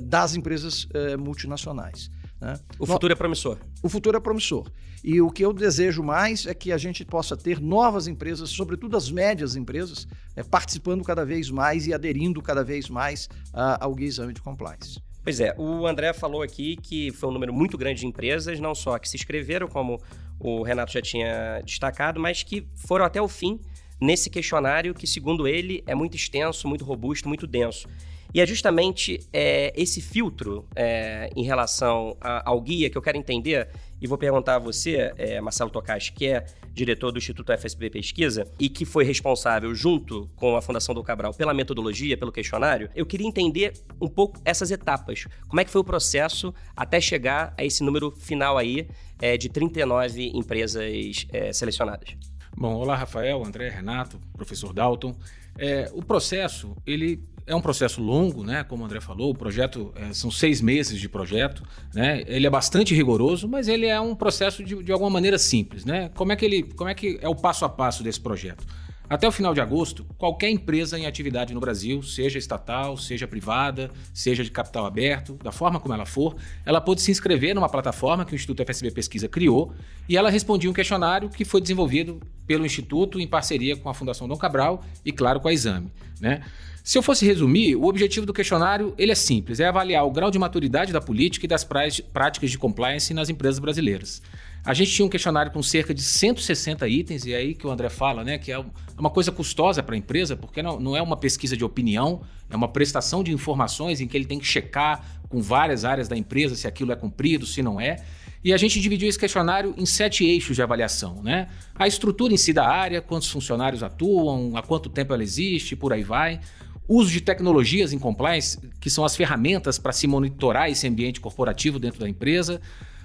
das 0.00 0.34
empresas 0.34 0.88
multinacionais. 1.18 2.10
Né? 2.42 2.58
O 2.76 2.84
futuro 2.84 3.12
é 3.12 3.16
promissor. 3.16 3.56
O 3.80 3.88
futuro 3.88 4.16
é 4.16 4.20
promissor. 4.20 4.68
E 5.04 5.20
o 5.20 5.30
que 5.30 5.44
eu 5.44 5.52
desejo 5.52 6.02
mais 6.02 6.44
é 6.44 6.52
que 6.52 6.72
a 6.72 6.76
gente 6.76 7.04
possa 7.04 7.36
ter 7.36 7.60
novas 7.60 8.08
empresas, 8.08 8.50
sobretudo 8.50 8.96
as 8.96 9.12
médias 9.12 9.54
empresas, 9.54 10.08
é, 10.34 10.42
participando 10.42 11.04
cada 11.04 11.24
vez 11.24 11.50
mais 11.50 11.86
e 11.86 11.94
aderindo 11.94 12.42
cada 12.42 12.64
vez 12.64 12.88
mais 12.88 13.28
a, 13.52 13.84
ao 13.84 13.94
Guia 13.94 14.08
Exame 14.08 14.32
de 14.32 14.40
Compliance. 14.40 15.00
Pois 15.22 15.38
é, 15.38 15.54
o 15.56 15.86
André 15.86 16.12
falou 16.12 16.42
aqui 16.42 16.76
que 16.76 17.12
foi 17.12 17.28
um 17.28 17.32
número 17.32 17.52
muito 17.52 17.78
grande 17.78 18.00
de 18.00 18.06
empresas, 18.08 18.58
não 18.58 18.74
só 18.74 18.98
que 18.98 19.08
se 19.08 19.16
inscreveram, 19.16 19.68
como 19.68 20.02
o 20.40 20.64
Renato 20.64 20.92
já 20.92 21.00
tinha 21.00 21.60
destacado, 21.64 22.18
mas 22.18 22.42
que 22.42 22.66
foram 22.74 23.04
até 23.04 23.22
o 23.22 23.28
fim 23.28 23.60
nesse 24.00 24.28
questionário 24.28 24.92
que, 24.92 25.06
segundo 25.06 25.46
ele, 25.46 25.84
é 25.86 25.94
muito 25.94 26.16
extenso, 26.16 26.66
muito 26.66 26.84
robusto, 26.84 27.28
muito 27.28 27.46
denso. 27.46 27.86
E 28.34 28.40
é 28.40 28.46
justamente 28.46 29.20
é, 29.32 29.72
esse 29.76 30.00
filtro 30.00 30.66
é, 30.74 31.30
em 31.36 31.44
relação 31.44 32.16
a, 32.20 32.48
ao 32.48 32.60
guia 32.62 32.88
que 32.88 32.96
eu 32.96 33.02
quero 33.02 33.18
entender, 33.18 33.68
e 34.00 34.06
vou 34.06 34.16
perguntar 34.16 34.56
a 34.56 34.58
você, 34.58 35.12
é, 35.18 35.40
Marcelo 35.40 35.70
Tocashi, 35.70 36.12
que 36.12 36.26
é 36.26 36.44
diretor 36.72 37.12
do 37.12 37.18
Instituto 37.18 37.52
FSB 37.52 37.90
Pesquisa 37.90 38.50
e 38.58 38.68
que 38.68 38.86
foi 38.86 39.04
responsável, 39.04 39.74
junto 39.74 40.30
com 40.34 40.56
a 40.56 40.62
Fundação 40.62 40.94
do 40.94 41.02
Cabral, 41.02 41.34
pela 41.34 41.52
metodologia, 41.52 42.16
pelo 42.16 42.32
questionário, 42.32 42.88
eu 42.96 43.04
queria 43.04 43.26
entender 43.26 43.74
um 44.00 44.08
pouco 44.08 44.40
essas 44.44 44.70
etapas. 44.70 45.26
Como 45.46 45.60
é 45.60 45.64
que 45.64 45.70
foi 45.70 45.82
o 45.82 45.84
processo 45.84 46.54
até 46.74 47.00
chegar 47.00 47.54
a 47.56 47.64
esse 47.64 47.84
número 47.84 48.10
final 48.10 48.56
aí 48.56 48.88
é, 49.20 49.36
de 49.36 49.50
39 49.50 50.32
empresas 50.34 50.82
é, 51.30 51.52
selecionadas? 51.52 52.16
Bom, 52.56 52.74
olá 52.74 52.96
Rafael, 52.96 53.44
André, 53.44 53.68
Renato, 53.68 54.18
professor 54.32 54.72
Dalton. 54.72 55.14
É, 55.58 55.90
o 55.92 56.02
processo, 56.02 56.74
ele 56.86 57.22
é 57.52 57.56
um 57.56 57.60
processo 57.60 58.02
longo, 58.02 58.42
né? 58.42 58.64
Como 58.64 58.82
o 58.82 58.86
André 58.86 59.00
falou, 59.00 59.30
o 59.30 59.34
projeto 59.34 59.92
é, 59.94 60.12
são 60.12 60.30
seis 60.30 60.60
meses 60.60 60.98
de 60.98 61.08
projeto, 61.08 61.62
né? 61.94 62.22
Ele 62.26 62.46
é 62.46 62.50
bastante 62.50 62.94
rigoroso, 62.94 63.48
mas 63.48 63.68
ele 63.68 63.86
é 63.86 64.00
um 64.00 64.14
processo 64.14 64.64
de, 64.64 64.82
de 64.82 64.92
alguma 64.92 65.10
maneira 65.10 65.38
simples, 65.38 65.84
né? 65.84 66.10
Como 66.14 66.32
é 66.32 66.36
que 66.36 66.44
ele, 66.44 66.62
como 66.62 66.90
é 66.90 66.94
que 66.94 67.18
é 67.20 67.28
o 67.28 67.34
passo 67.34 67.64
a 67.64 67.68
passo 67.68 68.02
desse 68.02 68.20
projeto? 68.20 68.64
Até 69.12 69.28
o 69.28 69.32
final 69.32 69.52
de 69.52 69.60
agosto, 69.60 70.06
qualquer 70.16 70.48
empresa 70.48 70.98
em 70.98 71.04
atividade 71.04 71.52
no 71.52 71.60
Brasil, 71.60 72.02
seja 72.02 72.38
estatal, 72.38 72.96
seja 72.96 73.28
privada, 73.28 73.90
seja 74.14 74.42
de 74.42 74.50
capital 74.50 74.86
aberto, 74.86 75.34
da 75.34 75.52
forma 75.52 75.78
como 75.78 75.92
ela 75.92 76.06
for, 76.06 76.34
ela 76.64 76.80
pôde 76.80 77.02
se 77.02 77.10
inscrever 77.10 77.54
numa 77.54 77.68
plataforma 77.68 78.24
que 78.24 78.32
o 78.32 78.36
Instituto 78.36 78.64
FSB 78.64 78.90
Pesquisa 78.90 79.28
criou 79.28 79.74
e 80.08 80.16
ela 80.16 80.30
respondia 80.30 80.70
um 80.70 80.72
questionário 80.72 81.28
que 81.28 81.44
foi 81.44 81.60
desenvolvido 81.60 82.20
pelo 82.46 82.64
Instituto 82.64 83.20
em 83.20 83.28
parceria 83.28 83.76
com 83.76 83.90
a 83.90 83.92
Fundação 83.92 84.26
Dom 84.26 84.36
Cabral 84.38 84.82
e, 85.04 85.12
claro, 85.12 85.40
com 85.40 85.48
a 85.48 85.52
Exame. 85.52 85.92
Né? 86.18 86.42
Se 86.84 86.98
eu 86.98 87.02
fosse 87.02 87.24
resumir, 87.24 87.76
o 87.76 87.84
objetivo 87.84 88.26
do 88.26 88.32
questionário 88.32 88.92
ele 88.98 89.12
é 89.12 89.14
simples, 89.14 89.60
é 89.60 89.66
avaliar 89.66 90.04
o 90.04 90.10
grau 90.10 90.32
de 90.32 90.38
maturidade 90.38 90.92
da 90.92 91.00
política 91.00 91.46
e 91.46 91.48
das 91.48 91.62
práticas 91.64 92.50
de 92.50 92.58
compliance 92.58 93.14
nas 93.14 93.28
empresas 93.28 93.60
brasileiras. 93.60 94.20
A 94.64 94.74
gente 94.74 94.90
tinha 94.90 95.06
um 95.06 95.08
questionário 95.08 95.52
com 95.52 95.62
cerca 95.62 95.94
de 95.94 96.02
160 96.02 96.88
itens, 96.88 97.24
e 97.24 97.32
é 97.32 97.36
aí 97.36 97.54
que 97.54 97.64
o 97.64 97.70
André 97.70 97.88
fala, 97.88 98.24
né, 98.24 98.36
que 98.36 98.50
é 98.50 98.64
uma 98.98 99.10
coisa 99.10 99.30
custosa 99.30 99.80
para 99.80 99.94
a 99.94 99.98
empresa, 99.98 100.36
porque 100.36 100.60
não, 100.60 100.80
não 100.80 100.96
é 100.96 101.02
uma 101.02 101.16
pesquisa 101.16 101.56
de 101.56 101.64
opinião, 101.64 102.22
é 102.50 102.56
uma 102.56 102.66
prestação 102.66 103.22
de 103.22 103.32
informações 103.32 104.00
em 104.00 104.08
que 104.08 104.16
ele 104.16 104.26
tem 104.26 104.40
que 104.40 104.46
checar 104.46 105.04
com 105.28 105.40
várias 105.40 105.84
áreas 105.84 106.08
da 106.08 106.16
empresa 106.16 106.56
se 106.56 106.66
aquilo 106.66 106.90
é 106.90 106.96
cumprido, 106.96 107.46
se 107.46 107.62
não 107.62 107.80
é. 107.80 108.04
E 108.44 108.52
a 108.52 108.56
gente 108.56 108.80
dividiu 108.80 109.08
esse 109.08 109.18
questionário 109.18 109.72
em 109.78 109.86
sete 109.86 110.24
eixos 110.24 110.56
de 110.56 110.62
avaliação, 110.62 111.22
né? 111.22 111.48
A 111.76 111.86
estrutura 111.86 112.34
em 112.34 112.36
si 112.36 112.52
da 112.52 112.68
área, 112.68 113.00
quantos 113.00 113.30
funcionários 113.30 113.84
atuam, 113.84 114.56
há 114.56 114.62
quanto 114.62 114.90
tempo 114.90 115.14
ela 115.14 115.22
existe, 115.22 115.76
por 115.76 115.92
aí 115.92 116.02
vai 116.02 116.40
uso 116.88 117.10
de 117.10 117.20
tecnologias 117.20 117.92
em 117.92 117.98
compliance, 117.98 118.58
que 118.80 118.90
são 118.90 119.04
as 119.04 119.16
ferramentas 119.16 119.78
para 119.78 119.92
se 119.92 120.06
monitorar 120.06 120.70
esse 120.70 120.86
ambiente 120.86 121.20
corporativo 121.20 121.78
dentro 121.78 122.00
da 122.00 122.08
empresa, 122.08 122.60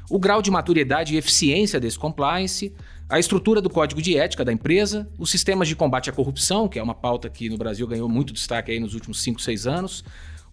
o 0.10 0.19
grau 0.19 0.41
de 0.41 0.50
maturidade 0.50 1.13
e 1.13 1.17
eficiência 1.17 1.79
desse 1.79 2.00
compliance, 2.00 2.74
a 3.10 3.19
estrutura 3.19 3.62
do 3.62 3.69
código 3.69 4.01
de 4.01 4.17
ética 4.17 4.43
da 4.43 4.51
empresa, 4.51 5.07
os 5.17 5.29
sistemas 5.29 5.67
de 5.67 5.75
combate 5.75 6.10
à 6.10 6.13
corrupção, 6.13 6.67
que 6.67 6.79
é 6.79 6.84
uma 6.84 6.96
pauta 6.96 7.29
que 7.29 7.50
no 7.50 7.57
Brasil 7.57 7.88
ganhou 7.88 8.10
muito 8.10 8.34
destaque 8.34 8.72
aí 8.72 8.79
nos 8.79 8.93
últimos 8.93 9.22
5, 9.22 9.41
6 9.41 9.67
anos, 9.67 10.03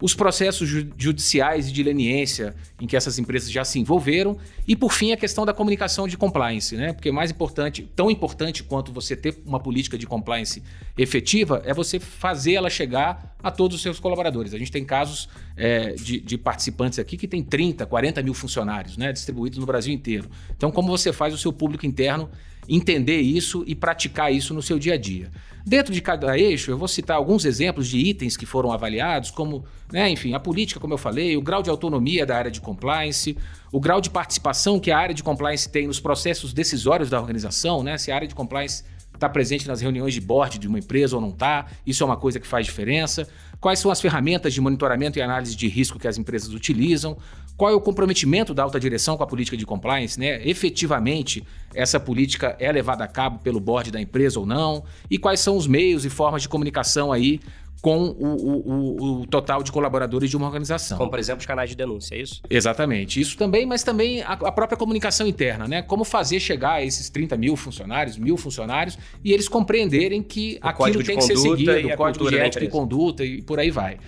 os 0.01 0.13
processos 0.13 0.67
judiciais 0.97 1.69
e 1.69 1.71
de 1.71 1.81
leniência 1.81 2.55
em 2.81 2.85
que 2.85 2.97
essas 2.97 3.17
empresas 3.17 3.49
já 3.49 3.63
se 3.63 3.79
envolveram 3.79 4.37
e, 4.67 4.75
por 4.75 4.91
fim, 4.91 5.11
a 5.11 5.17
questão 5.17 5.45
da 5.45 5.53
comunicação 5.53 6.07
de 6.07 6.17
compliance, 6.17 6.75
né? 6.75 6.91
Porque 6.91 7.11
mais 7.11 7.31
importante, 7.31 7.89
tão 7.95 8.11
importante 8.11 8.63
quanto 8.63 8.91
você 8.91 9.15
ter 9.15 9.41
uma 9.45 9.59
política 9.59 9.97
de 9.97 10.05
compliance 10.05 10.61
efetiva, 10.97 11.61
é 11.65 11.73
você 11.73 11.99
fazer 11.99 12.53
ela 12.53 12.69
chegar 12.69 13.35
a 13.41 13.51
todos 13.51 13.75
os 13.77 13.81
seus 13.81 13.99
colaboradores. 13.99 14.53
A 14.53 14.57
gente 14.57 14.71
tem 14.71 14.83
casos 14.83 15.29
é, 15.55 15.93
de, 15.93 16.19
de, 16.19 16.37
participantes 16.37 16.99
aqui 16.99 17.15
que 17.15 17.27
tem 17.27 17.43
30, 17.43 17.85
40 17.85 18.21
mil 18.21 18.33
funcionários, 18.33 18.97
né? 18.97 19.13
Distribuídos 19.13 19.59
no 19.59 19.65
Brasil 19.65 19.93
inteiro. 19.93 20.29
Então, 20.55 20.71
como 20.71 20.89
você 20.89 21.13
faz 21.13 21.33
o 21.33 21.37
seu 21.37 21.53
público 21.53 21.85
interno 21.85 22.29
entender 22.67 23.21
isso 23.21 23.63
e 23.67 23.75
praticar 23.75 24.33
isso 24.33 24.53
no 24.53 24.61
seu 24.61 24.77
dia 24.79 24.93
a 24.93 24.97
dia? 24.97 25.31
Dentro 25.65 25.91
de 25.91 25.99
cada 25.99 26.37
eixo, 26.37 26.69
eu 26.69 26.77
vou 26.77 26.87
citar 26.87 27.17
alguns 27.17 27.43
exemplos 27.43 27.87
de 27.87 27.97
itens 27.97 28.37
que 28.37 28.45
foram 28.45 28.71
avaliados, 28.71 29.31
como, 29.31 29.65
né, 29.91 30.07
enfim, 30.09 30.35
a 30.35 30.39
política, 30.39 30.79
como 30.79 30.93
eu 30.93 30.97
falei, 30.97 31.35
o 31.35 31.41
grau 31.41 31.63
de 31.63 31.71
autonomia 31.71 32.23
da 32.23 32.37
área 32.37 32.51
de 32.51 32.61
compliance, 32.61 33.35
o 33.71 33.79
grau 33.79 33.99
de 33.99 34.11
participação 34.11 34.79
que 34.79 34.91
a 34.91 34.97
área 34.97 35.15
de 35.15 35.23
compliance 35.23 35.67
tem 35.67 35.87
nos 35.87 35.99
processos 35.99 36.53
decisórios 36.53 37.09
da 37.09 37.19
organização, 37.19 37.81
né? 37.81 37.97
Se 37.97 38.11
a 38.11 38.15
área 38.15 38.27
de 38.27 38.35
compliance 38.35 38.83
está 39.15 39.27
presente 39.27 39.67
nas 39.67 39.81
reuniões 39.81 40.13
de 40.13 40.21
board 40.21 40.59
de 40.59 40.67
uma 40.67 40.77
empresa 40.77 41.15
ou 41.15 41.21
não 41.21 41.29
está, 41.29 41.65
isso 41.85 42.03
é 42.03 42.05
uma 42.05 42.17
coisa 42.17 42.39
que 42.39 42.45
faz 42.45 42.65
diferença. 42.65 43.27
Quais 43.59 43.79
são 43.79 43.89
as 43.89 43.99
ferramentas 43.99 44.53
de 44.53 44.61
monitoramento 44.61 45.17
e 45.17 45.21
análise 45.21 45.55
de 45.55 45.67
risco 45.67 45.97
que 45.97 46.07
as 46.07 46.17
empresas 46.17 46.53
utilizam? 46.53 47.17
Qual 47.57 47.71
é 47.71 47.73
o 47.73 47.79
comprometimento 47.79 48.53
da 48.53 48.63
alta 48.63 48.79
direção 48.79 49.15
com 49.15 49.23
a 49.23 49.27
política 49.27 49.55
de 49.55 49.65
compliance? 49.65 50.19
Né? 50.19 50.41
Efetivamente, 50.47 51.43
essa 51.73 51.99
política 51.99 52.55
é 52.59 52.71
levada 52.71 53.03
a 53.03 53.07
cabo 53.07 53.39
pelo 53.39 53.59
board 53.59 53.91
da 53.91 54.01
empresa 54.01 54.39
ou 54.39 54.45
não? 54.45 54.83
E 55.09 55.17
quais 55.17 55.39
são 55.39 55.55
os 55.55 55.65
meios 55.65 56.05
e 56.05 56.09
formas 56.09 56.41
de 56.41 56.49
comunicação 56.49 57.11
aí 57.11 57.39
com 57.85 57.99
o, 57.99 58.35
o, 58.35 59.21
o, 59.21 59.27
total 59.27 59.61
de 59.61 59.71
colaboradores 59.71 60.27
de 60.27 60.35
uma 60.35 60.47
organização. 60.47 60.97
Como, 60.97 61.11
por 61.11 61.19
exemplo, 61.19 61.41
os 61.41 61.45
canais 61.45 61.69
de 61.69 61.75
denúncia, 61.75 62.15
é 62.15 62.19
isso? 62.19 62.41
Exatamente. 62.49 63.21
Isso 63.21 63.37
também, 63.37 63.63
mas 63.63 63.83
também 63.83 64.23
a, 64.23 64.31
a, 64.31 64.51
própria 64.51 64.75
comunicação 64.75 65.27
interna, 65.27 65.67
né? 65.67 65.83
Como 65.83 66.03
fazer 66.03 66.39
chegar 66.39 66.73
a 66.73 66.83
esses 66.83 67.11
30 67.11 67.37
mil 67.37 67.55
funcionários, 67.55 68.17
mil 68.17 68.37
funcionários, 68.37 68.97
e 69.23 69.31
eles 69.31 69.47
compreenderem 69.47 70.23
que 70.23 70.59
o 70.63 70.67
aquilo 70.67 71.03
tem 71.03 71.17
que 71.17 71.23
ser 71.23 71.37
seguido, 71.37 71.71
o 71.87 71.95
código 71.95 72.27
de 72.27 72.39
ética 72.39 72.65
e 72.65 72.69
conduta 72.69 73.23
e 73.23 73.43
por 73.43 73.59
aí 73.59 73.69
vai. 73.69 73.99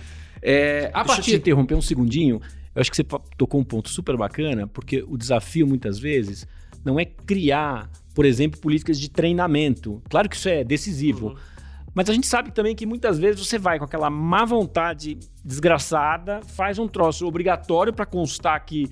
É, 0.42 0.90
a 0.92 1.02
Deixa 1.02 1.16
partir... 1.16 1.30
eu 1.30 1.38
te 1.38 1.42
interromper 1.42 1.74
um 1.76 1.82
segundinho. 1.82 2.40
Eu 2.74 2.80
acho 2.80 2.90
que 2.90 2.96
você 2.96 3.04
tocou 3.36 3.60
um 3.60 3.64
ponto 3.64 3.88
super 3.88 4.16
bacana, 4.16 4.66
porque 4.66 5.04
o 5.06 5.16
desafio, 5.16 5.66
muitas 5.66 5.98
vezes, 5.98 6.46
não 6.84 6.98
é 6.98 7.04
criar, 7.04 7.90
por 8.14 8.24
exemplo, 8.24 8.60
políticas 8.60 8.98
de 8.98 9.10
treinamento. 9.10 10.02
Claro 10.08 10.28
que 10.28 10.36
isso 10.36 10.48
é 10.48 10.62
decisivo. 10.64 11.28
Uhum. 11.28 11.36
Mas 11.94 12.08
a 12.08 12.12
gente 12.12 12.26
sabe 12.26 12.52
também 12.52 12.76
que 12.76 12.86
muitas 12.86 13.18
vezes 13.18 13.44
você 13.44 13.58
vai 13.58 13.78
com 13.78 13.84
aquela 13.84 14.08
má 14.08 14.44
vontade 14.44 15.18
desgraçada, 15.44 16.40
faz 16.42 16.78
um 16.78 16.86
troço 16.86 17.26
obrigatório 17.26 17.92
para 17.92 18.06
constar 18.06 18.64
que 18.64 18.88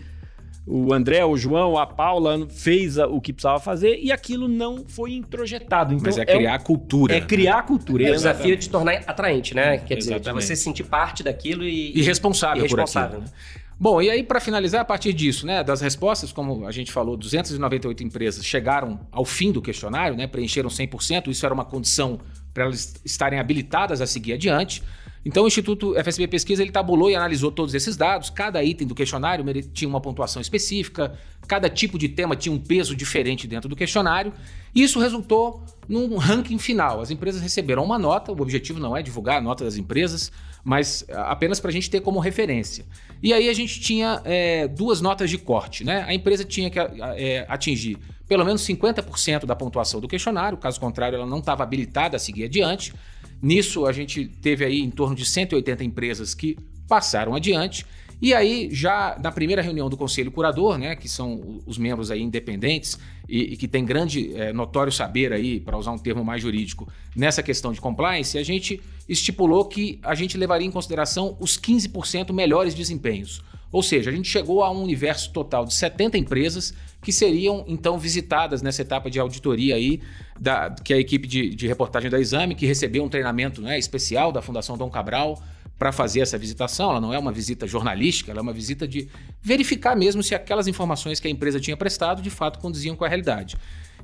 o 0.67 0.93
André, 0.93 1.25
o 1.25 1.37
João, 1.37 1.79
a 1.79 1.87
Paula 1.87 2.49
fez 2.49 2.99
o 2.99 3.21
que 3.21 3.33
precisava 3.33 3.61
fazer 3.61 4.01
e 4.03 4.11
aquilo 4.11 4.49
não 4.49 4.85
foi 4.89 5.13
introjetado. 5.13 5.95
Então, 5.95 6.05
Mas 6.05 6.19
é, 6.19 6.23
é 6.23 6.25
criar 6.25 6.55
a 6.55 6.59
cultura. 6.59 7.17
É 7.17 7.21
criar 7.21 7.59
a 7.59 7.63
cultura. 7.63 8.09
É 8.09 8.11
o 8.11 8.15
desafio 8.15 8.57
de 8.57 8.69
tornar 8.69 8.95
atraente, 9.07 9.55
né? 9.55 9.79
Quer 9.79 9.99
dizer, 9.99 10.19
de 10.19 10.33
você 10.33 10.57
sentir 10.57 10.83
parte 10.83 11.23
daquilo 11.23 11.63
e... 11.63 11.97
E 11.97 12.03
responsável, 12.03 12.59
e 12.59 12.63
responsável. 12.63 13.21
por 13.21 13.29
aquilo. 13.29 13.37
Bom, 13.79 14.01
e 14.01 14.09
aí 14.09 14.23
para 14.23 14.41
finalizar, 14.41 14.81
a 14.81 14.85
partir 14.85 15.13
disso, 15.13 15.47
né, 15.47 15.63
das 15.63 15.83
respostas, 15.83 16.33
como 16.33 16.67
a 16.67 16.73
gente 16.73 16.91
falou, 16.91 17.15
298 17.15 18.03
empresas 18.03 18.45
chegaram 18.45 19.01
ao 19.13 19.25
fim 19.25 19.53
do 19.53 19.61
questionário, 19.61 20.17
né, 20.17 20.27
preencheram 20.27 20.71
100%, 20.71 21.29
isso 21.29 21.45
era 21.45 21.55
uma 21.55 21.65
condição 21.65 22.19
para 22.55 22.65
elas 22.65 22.95
estarem 23.05 23.39
habilitadas 23.39 24.01
a 24.01 24.07
seguir 24.07 24.33
adiante. 24.33 24.83
Então 25.27 25.45
o 25.45 25.47
Instituto 25.47 25.95
FSB 25.95 26.27
Pesquisa 26.27 26.63
ele 26.63 26.71
tabulou 26.71 27.11
e 27.11 27.17
analisou 27.17 27.53
todos 27.53 27.75
esses 27.75 27.99
dados, 27.99 28.31
cada 28.31 28.65
item 28.65 28.87
do 28.87 28.95
questionário 28.95 29.45
tinha 29.75 29.89
uma 29.89 30.01
pontuação 30.01 30.41
específica, 30.41 31.13
cada 31.47 31.69
tipo 31.69 31.99
de 31.99 32.09
tema 32.09 32.35
tinha 32.35 32.55
um 32.55 32.59
peso 32.59 32.97
diferente 32.97 33.47
dentro 33.47 33.69
do 33.69 33.77
questionário, 33.77 34.33
e 34.75 34.83
isso 34.83 34.99
resultou 35.01 35.63
num 35.87 36.17
ranking 36.17 36.59
final. 36.59 37.01
As 37.01 37.11
empresas 37.11 37.43
receberam 37.43 37.85
uma 37.85 37.99
nota, 37.99 38.33
o 38.33 38.41
objetivo 38.41 38.81
não 38.81 38.97
é 38.97 39.03
divulgar 39.03 39.37
a 39.37 39.41
nota 39.41 39.65
das 39.65 39.77
empresas, 39.77 40.33
mas 40.65 41.05
apenas 41.11 41.61
para 41.61 41.71
a 41.71 41.73
gente 41.73 41.91
ter 41.91 42.01
como 42.01 42.21
referência. 42.21 42.87
E 43.23 43.33
aí 43.33 43.49
a 43.49 43.53
gente 43.53 43.81
tinha 43.81 44.21
é, 44.25 44.69
duas 44.69 45.01
notas 45.01 45.31
de 45.31 45.39
corte. 45.39 45.85
Né? 45.85 46.05
A 46.07 46.15
empresa 46.15 46.45
tinha 46.45 46.71
que 46.71 46.79
é, 46.79 47.47
atingir 47.49 47.99
pelo 48.29 48.45
menos 48.45 48.63
50% 48.67 49.47
da 49.47 49.55
pontuação 49.55 50.01
do 50.01 50.09
questionário, 50.09 50.59
caso 50.59 50.81
contrário, 50.81 51.17
ela 51.17 51.27
não 51.27 51.39
estava 51.39 51.63
habilitada 51.63 52.17
a 52.17 52.19
seguir 52.19 52.45
adiante. 52.45 52.93
Nisso, 53.41 53.87
a 53.87 53.93
gente 53.93 54.27
teve 54.27 54.65
aí 54.65 54.81
em 54.81 54.91
torno 54.91 55.15
de 55.15 55.25
180 55.25 55.85
empresas 55.85 56.35
que 56.35 56.57
passaram 56.89 57.35
adiante. 57.35 57.87
E 58.21 58.33
aí, 58.33 58.69
já 58.73 59.19
na 59.23 59.31
primeira 59.31 59.61
reunião 59.61 59.91
do 59.91 59.97
Conselho 59.97 60.31
Curador, 60.31 60.79
né, 60.79 60.97
que 60.97 61.09
são 61.09 61.61
os 61.67 61.77
membros 61.77 62.11
aí 62.11 62.23
independentes 62.23 62.99
e, 63.29 63.53
e 63.53 63.57
que 63.57 63.69
tem 63.69 63.85
grande 63.85 64.35
é, 64.35 64.53
notório 64.53 64.91
saber 64.91 65.33
aí, 65.33 65.61
para 65.61 65.77
usar 65.77 65.93
um 65.93 65.99
termo 65.99 66.25
mais 66.25 66.41
jurídico, 66.41 66.89
nessa 67.15 67.43
questão 67.43 67.73
de 67.73 67.81
compliance, 67.81 68.39
a 68.39 68.43
gente 68.43 68.81
estipulou 69.09 69.67
que 69.67 70.01
a 70.03 70.15
gente 70.15 70.39
levaria 70.39 70.67
em 70.67 70.71
consideração 70.71 71.37
os 71.39 71.59
15% 71.59 72.33
melhores 72.33 72.75
desempenhos. 72.75 73.43
Ou 73.71 73.83
seja, 73.83 74.11
a 74.11 74.13
gente 74.13 74.29
chegou 74.29 74.63
a 74.63 74.71
um 74.71 74.83
universo 74.83 75.31
total 75.33 75.65
de 75.65 75.75
70 75.75 76.17
empresas 76.17 76.73
que 77.03 77.13
seriam 77.13 77.65
então 77.69 77.99
visitadas 77.99 78.63
nessa 78.63 78.83
etapa 78.83 79.11
de 79.11 79.21
auditoria 79.21 79.75
aí, 79.75 80.01
da, 80.41 80.71
que 80.71 80.95
a 80.95 80.99
equipe 80.99 81.29
de, 81.29 81.51
de 81.51 81.67
reportagem 81.67 82.11
da 82.11 82.19
Exame, 82.19 82.55
que 82.55 82.65
recebeu 82.65 83.05
um 83.05 83.09
treinamento 83.09 83.61
né, 83.61 83.79
especial 83.79 84.33
da 84.33 84.41
Fundação 84.41 84.79
Dom 84.79 84.89
Cabral, 84.89 85.43
para 85.79 85.93
fazer 85.93 86.21
essa 86.21 86.39
visitação. 86.39 86.91
Ela 86.91 87.01
não 87.01 87.13
é 87.13 87.19
uma 87.19 87.33
visita 87.33 87.67
jornalística, 87.67 88.31
ela 88.31 88.41
é 88.41 88.43
uma 88.43 88.53
visita 88.53 88.87
de 88.87 89.09
verificar 89.43 89.97
mesmo 89.97 90.23
se 90.23 90.35
aquelas 90.35 90.67
informações 90.67 91.21
que 91.21 91.29
a 91.29 91.31
empresa 91.31 91.61
tinha 91.61 91.77
prestado 91.77 92.23
de 92.23 92.31
fato 92.31 92.59
condiziam 92.59 92.97
com 92.97 93.05
a 93.05 93.09
realidade. 93.09 93.57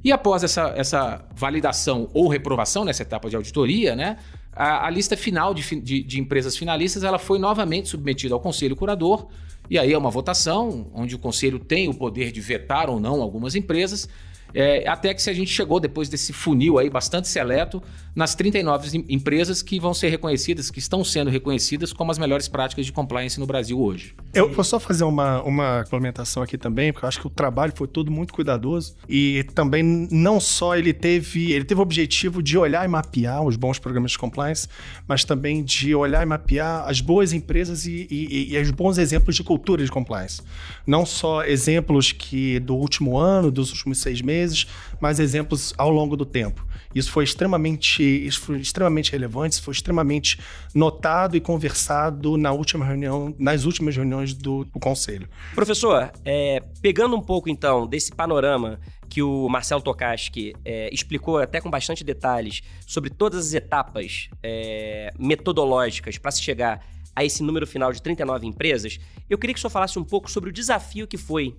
E 0.04 0.10
após 0.10 0.42
essa, 0.42 0.72
essa 0.76 1.24
validação 1.34 2.08
ou 2.12 2.28
reprovação 2.28 2.84
nessa 2.84 3.02
etapa 3.02 3.30
de 3.30 3.36
auditoria, 3.36 3.94
né, 3.94 4.18
a, 4.52 4.86
a 4.86 4.90
lista 4.90 5.16
final 5.16 5.54
de, 5.54 5.80
de, 5.80 6.02
de 6.02 6.20
empresas 6.20 6.56
finalistas 6.56 7.04
ela 7.04 7.18
foi 7.18 7.38
novamente 7.38 7.88
submetida 7.88 8.34
ao 8.34 8.40
Conselho 8.40 8.76
Curador. 8.76 9.28
E 9.70 9.78
aí 9.78 9.92
é 9.92 9.96
uma 9.96 10.10
votação, 10.10 10.90
onde 10.92 11.14
o 11.14 11.18
Conselho 11.18 11.58
tem 11.58 11.88
o 11.88 11.94
poder 11.94 12.32
de 12.32 12.40
vetar 12.40 12.90
ou 12.90 12.98
não 13.00 13.22
algumas 13.22 13.54
empresas. 13.54 14.08
É, 14.54 14.86
até 14.86 15.14
que 15.14 15.22
se 15.22 15.30
a 15.30 15.32
gente 15.32 15.50
chegou, 15.50 15.80
depois 15.80 16.08
desse 16.08 16.32
funil 16.32 16.78
aí 16.78 16.90
bastante 16.90 17.26
seleto, 17.26 17.82
nas 18.14 18.34
39 18.34 19.04
empresas 19.08 19.62
que 19.62 19.80
vão 19.80 19.94
ser 19.94 20.08
reconhecidas, 20.08 20.70
que 20.70 20.78
estão 20.78 21.04
sendo 21.04 21.30
reconhecidas 21.30 21.92
como 21.92 22.10
as 22.10 22.18
melhores 22.18 22.48
práticas 22.48 22.86
de 22.86 22.92
compliance 22.92 23.40
no 23.40 23.46
Brasil 23.46 23.80
hoje. 23.80 24.14
Eu 24.34 24.52
vou 24.52 24.64
só 24.64 24.78
fazer 24.78 25.04
uma, 25.04 25.42
uma 25.42 25.84
complementação 25.84 26.42
aqui 26.42 26.58
também, 26.58 26.92
porque 26.92 27.04
eu 27.04 27.08
acho 27.08 27.20
que 27.20 27.26
o 27.26 27.30
trabalho 27.30 27.72
foi 27.74 27.86
todo 27.86 28.10
muito 28.10 28.32
cuidadoso 28.32 28.94
e 29.08 29.44
também 29.54 29.82
não 30.10 30.38
só 30.40 30.76
ele 30.76 30.92
teve, 30.92 31.52
ele 31.52 31.64
teve 31.64 31.80
o 31.80 31.82
objetivo 31.82 32.42
de 32.42 32.58
olhar 32.58 32.84
e 32.84 32.88
mapear 32.88 33.42
os 33.42 33.56
bons 33.56 33.78
programas 33.78 34.12
de 34.12 34.18
compliance, 34.18 34.68
mas 35.06 35.24
também 35.24 35.62
de 35.62 35.94
olhar 35.94 36.22
e 36.22 36.26
mapear 36.26 36.88
as 36.88 37.00
boas 37.00 37.32
empresas 37.32 37.86
e, 37.86 38.06
e, 38.10 38.54
e 38.54 38.58
os 38.58 38.70
bons 38.70 38.98
exemplos 38.98 39.36
de 39.36 39.42
cultura 39.42 39.84
de 39.84 39.90
compliance. 39.90 40.42
Não 40.86 41.06
só 41.06 41.44
exemplos 41.44 42.12
que 42.12 42.60
do 42.60 42.74
último 42.74 43.18
ano, 43.18 43.50
dos 43.50 43.70
últimos 43.70 43.98
seis 43.98 44.20
meses, 44.20 44.66
mas 45.00 45.18
exemplos 45.18 45.72
ao 45.76 45.90
longo 45.90 46.16
do 46.16 46.24
tempo. 46.24 46.64
Isso 46.94 47.10
foi 47.10 47.24
extremamente, 47.24 48.01
isso 48.04 48.40
foi 48.40 48.58
extremamente 48.58 49.12
relevante, 49.12 49.54
isso 49.54 49.62
foi 49.62 49.72
extremamente 49.72 50.38
notado 50.74 51.36
e 51.36 51.40
conversado 51.40 52.36
na 52.36 52.52
última 52.52 52.84
reunião, 52.84 53.34
nas 53.38 53.64
últimas 53.64 53.96
reuniões 53.96 54.34
do, 54.34 54.64
do 54.64 54.78
Conselho. 54.78 55.28
Professor, 55.54 56.10
é, 56.24 56.62
pegando 56.80 57.16
um 57.16 57.20
pouco 57.20 57.48
então 57.48 57.86
desse 57.86 58.12
panorama 58.12 58.80
que 59.08 59.22
o 59.22 59.48
Marcelo 59.48 59.82
Tokaski 59.82 60.54
é, 60.64 60.88
explicou 60.92 61.38
até 61.38 61.60
com 61.60 61.68
bastante 61.68 62.02
detalhes 62.02 62.62
sobre 62.86 63.10
todas 63.10 63.46
as 63.46 63.54
etapas 63.54 64.30
é, 64.42 65.12
metodológicas 65.18 66.16
para 66.16 66.30
se 66.30 66.42
chegar 66.42 66.80
a 67.14 67.24
esse 67.24 67.42
número 67.42 67.66
final 67.66 67.92
de 67.92 68.00
39 68.00 68.46
empresas, 68.46 68.98
eu 69.28 69.36
queria 69.36 69.52
que 69.52 69.58
o 69.58 69.60
senhor 69.60 69.70
falasse 69.70 69.98
um 69.98 70.04
pouco 70.04 70.30
sobre 70.30 70.50
o 70.50 70.52
desafio 70.52 71.06
que 71.06 71.18
foi 71.18 71.54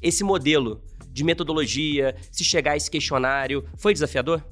esse 0.00 0.24
modelo 0.24 0.80
de 1.08 1.24
metodologia, 1.24 2.14
se 2.30 2.44
chegar 2.44 2.72
a 2.72 2.76
esse 2.76 2.90
questionário. 2.90 3.64
Foi 3.76 3.92
desafiador? 3.92 4.44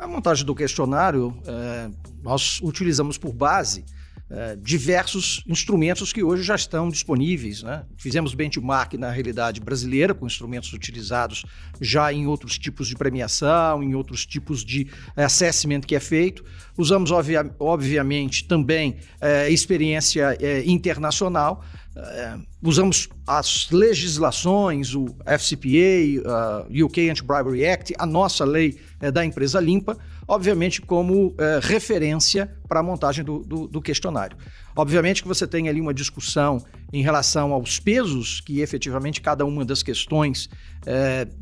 A 0.00 0.06
montagem 0.06 0.46
do 0.46 0.54
questionário, 0.54 1.36
é, 1.46 1.90
nós 2.22 2.58
utilizamos 2.62 3.18
por 3.18 3.34
base 3.34 3.84
é, 4.30 4.56
diversos 4.56 5.44
instrumentos 5.46 6.10
que 6.10 6.22
hoje 6.22 6.42
já 6.42 6.54
estão 6.54 6.88
disponíveis. 6.88 7.62
Né? 7.62 7.84
Fizemos 7.98 8.32
benchmark 8.32 8.94
na 8.94 9.10
realidade 9.10 9.60
brasileira, 9.60 10.14
com 10.14 10.26
instrumentos 10.26 10.72
utilizados 10.72 11.44
já 11.82 12.10
em 12.14 12.26
outros 12.26 12.58
tipos 12.58 12.88
de 12.88 12.96
premiação, 12.96 13.82
em 13.82 13.94
outros 13.94 14.24
tipos 14.24 14.64
de 14.64 14.88
assessment 15.14 15.80
que 15.80 15.94
é 15.94 16.00
feito. 16.00 16.42
Usamos, 16.78 17.10
obvia 17.10 17.54
obviamente, 17.58 18.48
também 18.48 18.96
é, 19.20 19.50
experiência 19.50 20.34
é, 20.40 20.64
internacional. 20.64 21.62
É, 22.02 22.38
usamos 22.62 23.08
as 23.26 23.70
legislações, 23.70 24.94
o 24.94 25.06
FCPA, 25.26 26.66
uh, 26.66 26.84
UK 26.84 27.10
Anti-Bribery 27.10 27.66
Act, 27.66 27.94
a 27.98 28.06
nossa 28.06 28.44
lei 28.44 28.80
é, 29.00 29.10
da 29.10 29.24
empresa 29.24 29.60
limpa, 29.60 29.98
obviamente 30.26 30.80
como 30.80 31.34
é, 31.38 31.60
referência 31.62 32.50
para 32.66 32.80
a 32.80 32.82
montagem 32.82 33.24
do, 33.24 33.40
do, 33.40 33.68
do, 33.68 33.82
questionário. 33.82 34.36
Obviamente 34.74 35.22
que 35.22 35.28
você 35.28 35.46
tem 35.46 35.68
ali 35.68 35.80
uma 35.80 35.92
discussão 35.92 36.64
em 36.92 37.02
relação 37.02 37.52
aos 37.52 37.78
pesos 37.78 38.40
que 38.40 38.60
efetivamente 38.60 39.20
cada 39.20 39.44
uma 39.44 39.64
das 39.64 39.82
questões 39.82 40.48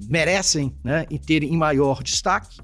merecem 0.09 0.75
né, 0.83 1.07
e 1.11 1.19
ter 1.19 1.43
em 1.45 1.57
maior 1.57 2.03
destaque, 2.03 2.59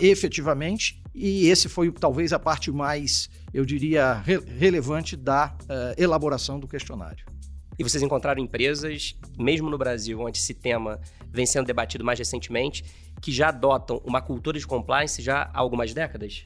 efetivamente, 0.00 1.00
e 1.14 1.48
esse 1.48 1.68
foi 1.68 1.90
talvez 1.90 2.32
a 2.32 2.38
parte 2.38 2.70
mais, 2.70 3.28
eu 3.52 3.64
diria, 3.64 4.14
re 4.14 4.38
relevante 4.38 5.16
da 5.16 5.56
é, 5.68 5.94
elaboração 5.98 6.58
do 6.58 6.68
questionário. 6.68 7.24
E 7.78 7.84
vocês 7.84 8.02
encontraram 8.02 8.42
empresas, 8.42 9.16
mesmo 9.38 9.70
no 9.70 9.78
Brasil, 9.78 10.20
onde 10.20 10.38
esse 10.38 10.52
tema 10.52 11.00
vem 11.30 11.46
sendo 11.46 11.66
debatido 11.66 12.04
mais 12.04 12.18
recentemente, 12.18 12.84
que 13.22 13.30
já 13.30 13.48
adotam 13.48 14.02
uma 14.04 14.20
cultura 14.20 14.58
de 14.58 14.66
compliance 14.66 15.22
já 15.22 15.42
há 15.54 15.58
algumas 15.58 15.94
décadas? 15.94 16.44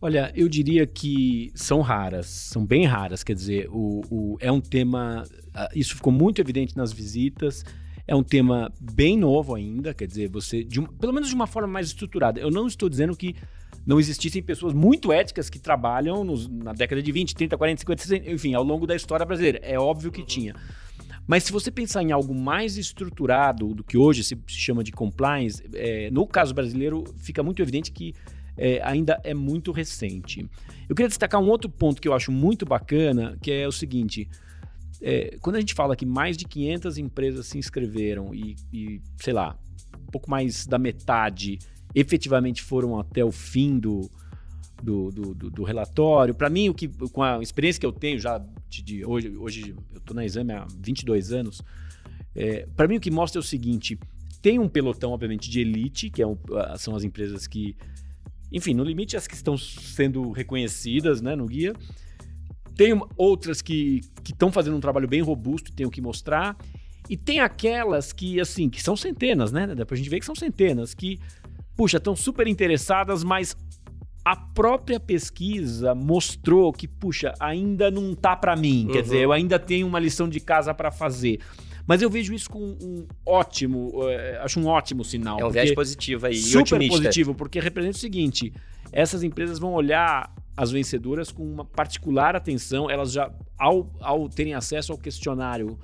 Olha, 0.00 0.30
eu 0.36 0.48
diria 0.48 0.86
que 0.86 1.50
são 1.54 1.80
raras, 1.80 2.26
são 2.26 2.64
bem 2.64 2.84
raras. 2.84 3.24
Quer 3.24 3.34
dizer, 3.34 3.68
o, 3.70 4.02
o, 4.10 4.36
é 4.40 4.52
um 4.52 4.60
tema. 4.60 5.24
Isso 5.74 5.96
ficou 5.96 6.12
muito 6.12 6.40
evidente 6.40 6.76
nas 6.76 6.92
visitas. 6.92 7.64
É 8.06 8.14
um 8.14 8.22
tema 8.22 8.72
bem 8.80 9.18
novo 9.18 9.52
ainda, 9.52 9.92
quer 9.92 10.06
dizer, 10.06 10.30
você, 10.30 10.62
de, 10.62 10.80
pelo 10.80 11.12
menos 11.12 11.28
de 11.28 11.34
uma 11.34 11.46
forma 11.48 11.66
mais 11.66 11.88
estruturada. 11.88 12.38
Eu 12.38 12.52
não 12.52 12.68
estou 12.68 12.88
dizendo 12.88 13.16
que 13.16 13.34
não 13.86 14.00
existissem 14.00 14.42
pessoas 14.42 14.74
muito 14.74 15.12
éticas 15.12 15.48
que 15.48 15.58
trabalham 15.58 16.24
nos, 16.24 16.48
na 16.48 16.72
década 16.72 17.00
de 17.00 17.12
20, 17.12 17.34
30, 17.34 17.56
40, 17.56 17.80
50, 17.80 18.02
60, 18.02 18.30
enfim, 18.30 18.54
ao 18.54 18.64
longo 18.64 18.86
da 18.86 18.96
história 18.96 19.24
brasileira. 19.24 19.60
É 19.62 19.78
óbvio 19.78 20.10
que 20.10 20.24
tinha. 20.24 20.54
Mas 21.26 21.44
se 21.44 21.52
você 21.52 21.70
pensar 21.70 22.02
em 22.02 22.10
algo 22.10 22.34
mais 22.34 22.76
estruturado 22.76 23.74
do 23.74 23.84
que 23.84 23.96
hoje 23.96 24.24
se, 24.24 24.36
chama 24.48 24.82
de 24.82 24.90
compliance, 24.90 25.62
é, 25.74 26.10
no 26.10 26.26
caso 26.26 26.52
brasileiro 26.52 27.04
fica 27.18 27.42
muito 27.42 27.62
evidente 27.62 27.92
que 27.92 28.12
é, 28.56 28.80
ainda 28.82 29.20
é 29.22 29.34
muito 29.34 29.70
recente. 29.70 30.48
Eu 30.88 30.94
queria 30.94 31.08
destacar 31.08 31.40
um 31.40 31.48
outro 31.48 31.70
ponto 31.70 32.00
que 32.00 32.08
eu 32.08 32.14
acho 32.14 32.32
muito 32.32 32.66
bacana, 32.66 33.36
que 33.40 33.52
é 33.52 33.68
o 33.68 33.72
seguinte. 33.72 34.28
É, 35.00 35.36
quando 35.40 35.56
a 35.56 35.60
gente 35.60 35.74
fala 35.74 35.94
que 35.94 36.06
mais 36.06 36.36
de 36.36 36.44
500 36.44 36.98
empresas 36.98 37.46
se 37.46 37.58
inscreveram 37.58 38.34
e, 38.34 38.56
e, 38.72 39.00
sei 39.20 39.32
lá, 39.32 39.56
pouco 40.10 40.30
mais 40.30 40.66
da 40.66 40.78
metade 40.78 41.58
efetivamente 41.96 42.62
foram 42.62 43.00
até 43.00 43.24
o 43.24 43.32
fim 43.32 43.78
do, 43.78 44.10
do, 44.82 45.10
do, 45.10 45.34
do, 45.34 45.64
relatório. 45.64 46.34
Para 46.34 46.50
mim, 46.50 46.68
o 46.68 46.74
que, 46.74 46.88
com 46.88 47.22
a 47.22 47.40
experiência 47.40 47.80
que 47.80 47.86
eu 47.86 47.92
tenho 47.92 48.18
já 48.18 48.38
de, 48.68 48.82
de 48.82 49.04
hoje, 49.06 49.34
hoje 49.38 49.74
eu 49.92 49.98
estou 49.98 50.14
na 50.14 50.22
exame 50.22 50.52
há 50.52 50.66
22 50.78 51.32
anos, 51.32 51.62
é, 52.34 52.68
para 52.76 52.86
mim 52.86 52.96
o 52.96 53.00
que 53.00 53.10
mostra 53.10 53.38
é 53.38 53.40
o 53.40 53.42
seguinte: 53.42 53.98
tem 54.42 54.58
um 54.58 54.68
pelotão, 54.68 55.12
obviamente, 55.12 55.48
de 55.48 55.60
elite, 55.60 56.10
que 56.10 56.20
é 56.20 56.26
um, 56.26 56.36
são 56.76 56.94
as 56.94 57.02
empresas 57.02 57.46
que, 57.46 57.74
enfim, 58.52 58.74
no 58.74 58.84
limite 58.84 59.16
as 59.16 59.26
que 59.26 59.34
estão 59.34 59.56
sendo 59.56 60.30
reconhecidas 60.32 61.22
né, 61.22 61.34
no 61.34 61.46
guia. 61.46 61.74
Tem 62.76 62.92
outras 63.16 63.62
que 63.62 64.02
estão 64.22 64.52
fazendo 64.52 64.76
um 64.76 64.80
trabalho 64.80 65.08
bem 65.08 65.22
robusto 65.22 65.70
e 65.70 65.74
tem 65.74 65.86
o 65.86 65.90
que 65.90 66.02
mostrar. 66.02 66.54
E 67.08 67.16
tem 67.16 67.40
aquelas 67.40 68.12
que, 68.12 68.38
assim, 68.38 68.68
que 68.68 68.82
são 68.82 68.94
centenas, 68.94 69.50
né? 69.50 69.66
Depois 69.68 69.98
a 69.98 70.02
gente 70.02 70.10
vê 70.10 70.18
que 70.18 70.26
são 70.26 70.34
centenas, 70.34 70.92
que, 70.92 71.18
puxa, 71.76 71.98
estão 71.98 72.16
super 72.16 72.46
interessadas, 72.46 73.22
mas 73.22 73.56
a 74.24 74.34
própria 74.34 74.98
pesquisa 74.98 75.94
mostrou 75.94 76.72
que, 76.72 76.88
puxa, 76.88 77.32
ainda 77.38 77.90
não 77.90 78.14
tá 78.14 78.34
para 78.34 78.56
mim. 78.56 78.86
Uhum. 78.86 78.92
Quer 78.92 79.02
dizer, 79.02 79.18
eu 79.18 79.32
ainda 79.32 79.58
tenho 79.58 79.86
uma 79.86 80.00
lição 80.00 80.28
de 80.28 80.40
casa 80.40 80.74
para 80.74 80.90
fazer. 80.90 81.38
Mas 81.86 82.02
eu 82.02 82.10
vejo 82.10 82.34
isso 82.34 82.50
com 82.50 82.58
um 82.58 83.06
ótimo, 83.24 83.90
uh, 83.94 84.42
acho 84.42 84.58
um 84.58 84.66
ótimo 84.66 85.04
sinal. 85.04 85.38
É 85.38 85.44
um 85.44 85.50
viés 85.50 85.72
positivo 85.72 86.26
aí, 86.26 86.34
super 86.34 86.74
otimista. 86.74 86.96
positivo, 86.96 87.34
porque 87.34 87.60
representa 87.60 87.96
o 87.96 88.00
seguinte: 88.00 88.52
essas 88.90 89.22
empresas 89.22 89.60
vão 89.60 89.72
olhar 89.72 90.34
as 90.56 90.72
vencedoras 90.72 91.30
com 91.30 91.44
uma 91.44 91.64
particular 91.64 92.34
atenção, 92.34 92.90
elas 92.90 93.12
já, 93.12 93.30
ao, 93.56 93.88
ao 94.00 94.28
terem 94.28 94.54
acesso 94.54 94.90
ao 94.90 94.98
questionário, 94.98 95.78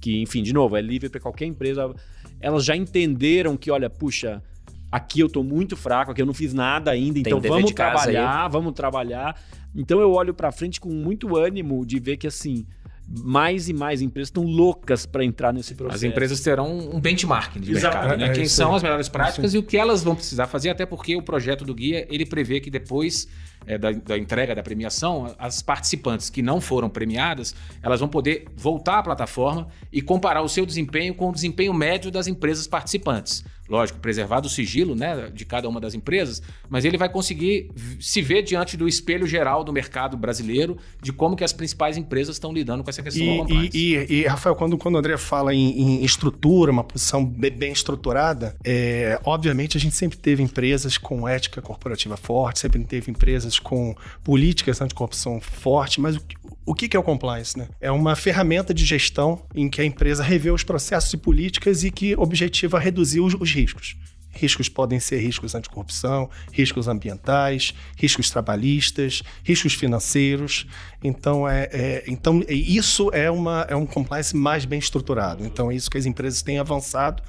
que, 0.00 0.20
enfim, 0.20 0.42
de 0.42 0.52
novo, 0.52 0.76
é 0.76 0.82
livre 0.82 1.08
para 1.08 1.20
qualquer 1.20 1.46
empresa, 1.46 1.94
elas 2.40 2.64
já 2.64 2.76
entenderam 2.76 3.56
que, 3.56 3.70
olha, 3.70 3.88
puxa, 3.88 4.42
aqui 4.90 5.20
eu 5.20 5.28
tô 5.28 5.42
muito 5.42 5.76
fraco, 5.76 6.10
aqui 6.10 6.22
eu 6.22 6.26
não 6.26 6.34
fiz 6.34 6.54
nada 6.54 6.90
ainda, 6.90 7.18
então 7.18 7.40
vamos 7.40 7.72
trabalhar, 7.72 8.48
vamos 8.48 8.72
trabalhar. 8.72 9.40
Então 9.74 10.00
eu 10.00 10.12
olho 10.12 10.32
para 10.32 10.50
frente 10.50 10.80
com 10.80 10.90
muito 10.90 11.36
ânimo 11.36 11.84
de 11.84 11.98
ver 11.98 12.16
que 12.16 12.26
assim, 12.26 12.66
mais 13.08 13.68
e 13.68 13.72
mais 13.72 14.02
empresas 14.02 14.28
estão 14.28 14.42
loucas 14.42 15.06
para 15.06 15.24
entrar 15.24 15.52
nesse 15.52 15.74
processo. 15.74 15.96
As 15.96 16.02
empresas 16.02 16.40
terão 16.40 16.78
um 16.78 17.00
benchmark 17.00 17.58
de 17.58 17.72
Exato. 17.72 17.96
mercado, 17.96 18.18
né? 18.18 18.26
É, 18.26 18.32
Quem 18.32 18.46
são 18.46 18.74
as 18.74 18.82
melhores 18.82 19.08
práticas 19.08 19.54
e 19.54 19.58
o 19.58 19.62
que 19.62 19.76
elas 19.76 20.02
vão 20.02 20.16
precisar 20.16 20.46
fazer, 20.46 20.70
até 20.70 20.84
porque 20.84 21.14
o 21.14 21.22
projeto 21.22 21.64
do 21.64 21.74
guia 21.74 22.06
ele 22.10 22.26
prevê 22.26 22.58
que 22.58 22.70
depois 22.70 23.28
é, 23.66 23.78
da, 23.78 23.92
da, 23.92 24.18
entrega 24.18 24.54
da 24.54 24.62
premiação, 24.62 25.34
as 25.38 25.62
participantes 25.62 26.30
que 26.30 26.42
não 26.42 26.60
foram 26.60 26.88
premiadas, 26.88 27.54
elas 27.82 28.00
vão 28.00 28.08
poder 28.08 28.46
voltar 28.56 28.98
à 28.98 29.02
plataforma 29.02 29.68
e 29.92 30.02
comparar 30.02 30.42
o 30.42 30.48
seu 30.48 30.66
desempenho 30.66 31.14
com 31.14 31.28
o 31.28 31.32
desempenho 31.32 31.72
médio 31.72 32.10
das 32.10 32.26
empresas 32.26 32.66
participantes 32.66 33.44
lógico, 33.68 33.98
preservado 33.98 34.46
o 34.46 34.50
sigilo 34.50 34.94
né, 34.94 35.30
de 35.32 35.44
cada 35.44 35.68
uma 35.68 35.80
das 35.80 35.94
empresas, 35.94 36.42
mas 36.68 36.84
ele 36.84 36.96
vai 36.96 37.08
conseguir 37.08 37.70
se 38.00 38.22
ver 38.22 38.42
diante 38.42 38.76
do 38.76 38.88
espelho 38.88 39.26
geral 39.26 39.64
do 39.64 39.72
mercado 39.72 40.16
brasileiro 40.16 40.76
de 41.02 41.12
como 41.12 41.36
que 41.36 41.44
as 41.44 41.52
principais 41.52 41.96
empresas 41.96 42.36
estão 42.36 42.52
lidando 42.52 42.84
com 42.84 42.90
essa 42.90 43.02
questão 43.02 43.24
e, 43.24 43.46
da 43.46 43.54
E, 43.54 43.70
e, 43.74 44.14
e, 44.14 44.26
Rafael, 44.26 44.54
quando, 44.54 44.78
quando 44.78 44.94
o 44.94 44.98
André 44.98 45.16
fala 45.16 45.54
em, 45.54 46.00
em 46.00 46.04
estrutura, 46.04 46.70
uma 46.70 46.84
posição 46.84 47.24
bem, 47.24 47.50
bem 47.50 47.72
estruturada, 47.72 48.56
é, 48.64 49.20
obviamente 49.24 49.76
a 49.76 49.80
gente 49.80 49.94
sempre 49.94 50.18
teve 50.18 50.42
empresas 50.42 50.98
com 50.98 51.26
ética 51.28 51.60
corporativa 51.60 52.16
forte, 52.16 52.60
sempre 52.60 52.82
teve 52.84 53.10
empresas 53.10 53.58
com 53.58 53.94
políticas 54.22 54.80
anticorrupção 54.80 55.40
forte, 55.40 56.00
mas 56.00 56.16
o, 56.16 56.20
o 56.66 56.74
que, 56.74 56.88
que 56.88 56.96
é 56.96 57.00
o 57.00 57.02
compliance? 57.02 57.56
Né? 57.56 57.68
É 57.80 57.90
uma 57.90 58.16
ferramenta 58.16 58.74
de 58.74 58.84
gestão 58.84 59.42
em 59.54 59.68
que 59.68 59.80
a 59.80 59.84
empresa 59.84 60.22
revê 60.22 60.50
os 60.50 60.64
processos 60.64 61.12
e 61.12 61.16
políticas 61.16 61.84
e 61.84 61.90
que 61.90 62.16
objetiva 62.16 62.78
reduzir 62.78 63.20
os, 63.20 63.34
os 63.34 63.48
riscos. 63.56 63.96
Riscos 64.36 64.68
podem 64.68 65.00
ser 65.00 65.18
riscos 65.18 65.54
anticorrupção, 65.54 66.28
riscos 66.52 66.88
ambientais, 66.88 67.74
riscos 67.96 68.28
trabalhistas, 68.28 69.22
riscos 69.42 69.72
financeiros. 69.72 70.66
Então, 71.02 71.48
é, 71.48 71.68
é, 71.72 72.04
então 72.06 72.42
isso 72.46 73.10
é, 73.14 73.30
uma, 73.30 73.66
é 73.68 73.74
um 73.74 73.86
compliance 73.86 74.36
mais 74.36 74.66
bem 74.66 74.78
estruturado. 74.78 75.44
Então, 75.44 75.70
é 75.70 75.74
isso 75.74 75.90
que 75.90 75.96
as 75.96 76.04
empresas 76.04 76.42
têm 76.42 76.58
avançado 76.58 77.22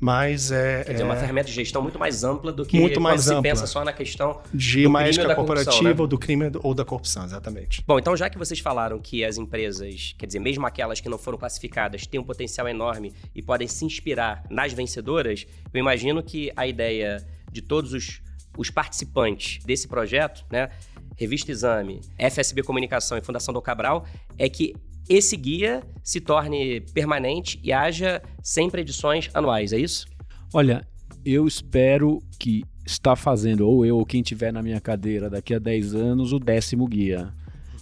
mas 0.00 0.52
é. 0.52 0.84
Quer 0.84 0.92
dizer, 0.92 1.02
é 1.02 1.06
uma 1.06 1.16
ferramenta 1.16 1.48
de 1.48 1.54
gestão 1.54 1.82
muito 1.82 1.98
mais 1.98 2.22
ampla 2.22 2.52
do 2.52 2.64
que 2.64 2.78
muito 2.78 3.00
mais 3.00 3.28
ampla. 3.28 3.36
se 3.36 3.42
pensa 3.42 3.66
só 3.66 3.84
na 3.84 3.92
questão 3.92 4.40
de 4.54 4.82
do 4.82 4.88
uma 4.88 5.02
ética 5.02 5.34
corporativa 5.34 5.82
né? 5.82 5.94
ou 5.98 6.06
do 6.06 6.18
crime 6.18 6.50
ou 6.62 6.74
da 6.74 6.84
corrupção, 6.84 7.24
exatamente. 7.24 7.82
Bom, 7.86 7.98
então 7.98 8.16
já 8.16 8.30
que 8.30 8.38
vocês 8.38 8.60
falaram 8.60 8.98
que 9.00 9.24
as 9.24 9.38
empresas, 9.38 10.14
quer 10.16 10.26
dizer, 10.26 10.38
mesmo 10.38 10.66
aquelas 10.66 11.00
que 11.00 11.08
não 11.08 11.18
foram 11.18 11.36
classificadas, 11.36 12.06
têm 12.06 12.20
um 12.20 12.24
potencial 12.24 12.68
enorme 12.68 13.12
e 13.34 13.42
podem 13.42 13.66
se 13.66 13.84
inspirar 13.84 14.44
nas 14.48 14.72
vencedoras, 14.72 15.46
eu 15.72 15.80
imagino 15.80 16.22
que 16.22 16.52
a 16.56 16.66
ideia 16.66 17.26
de 17.50 17.62
todos 17.62 17.92
os, 17.92 18.22
os 18.56 18.70
participantes 18.70 19.64
desse 19.64 19.88
projeto, 19.88 20.44
né? 20.50 20.70
Revista 21.16 21.50
Exame, 21.50 22.00
FSB 22.16 22.62
Comunicação 22.62 23.18
e 23.18 23.20
Fundação 23.20 23.52
do 23.52 23.60
Cabral, 23.60 24.06
é 24.38 24.48
que 24.48 24.76
esse 25.08 25.36
guia 25.36 25.82
se 26.02 26.20
torne 26.20 26.80
permanente 26.92 27.58
e 27.62 27.72
haja 27.72 28.22
sempre 28.42 28.82
edições 28.82 29.30
anuais, 29.34 29.72
é 29.72 29.78
isso? 29.78 30.06
Olha, 30.52 30.86
eu 31.24 31.46
espero 31.46 32.22
que 32.38 32.64
está 32.86 33.14
fazendo, 33.14 33.68
ou 33.68 33.84
eu 33.84 33.98
ou 33.98 34.06
quem 34.06 34.22
tiver 34.22 34.52
na 34.52 34.62
minha 34.62 34.80
cadeira 34.80 35.28
daqui 35.28 35.54
a 35.54 35.58
10 35.58 35.94
anos, 35.94 36.32
o 36.32 36.38
décimo 36.38 36.86
guia. 36.86 37.32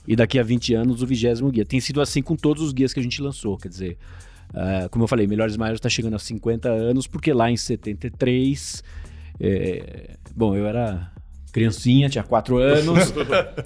E 0.06 0.14
daqui 0.14 0.38
a 0.38 0.42
20 0.42 0.74
anos, 0.74 1.02
o 1.02 1.06
vigésimo 1.06 1.50
guia. 1.50 1.64
Tem 1.64 1.80
sido 1.80 2.00
assim 2.00 2.22
com 2.22 2.36
todos 2.36 2.62
os 2.62 2.72
guias 2.72 2.92
que 2.92 3.00
a 3.00 3.02
gente 3.02 3.20
lançou. 3.20 3.56
Quer 3.56 3.68
dizer, 3.68 3.98
uh, 4.50 4.88
como 4.90 5.04
eu 5.04 5.08
falei, 5.08 5.26
Melhores 5.26 5.56
Maiores 5.56 5.78
está 5.78 5.88
chegando 5.88 6.14
a 6.14 6.18
50 6.18 6.68
anos, 6.68 7.06
porque 7.06 7.32
lá 7.32 7.50
em 7.50 7.56
73. 7.56 8.84
É, 9.38 10.16
bom, 10.34 10.56
eu 10.56 10.66
era 10.66 11.12
criancinha, 11.57 12.11
tinha 12.11 12.23
quatro 12.23 12.59
anos, 12.61 13.14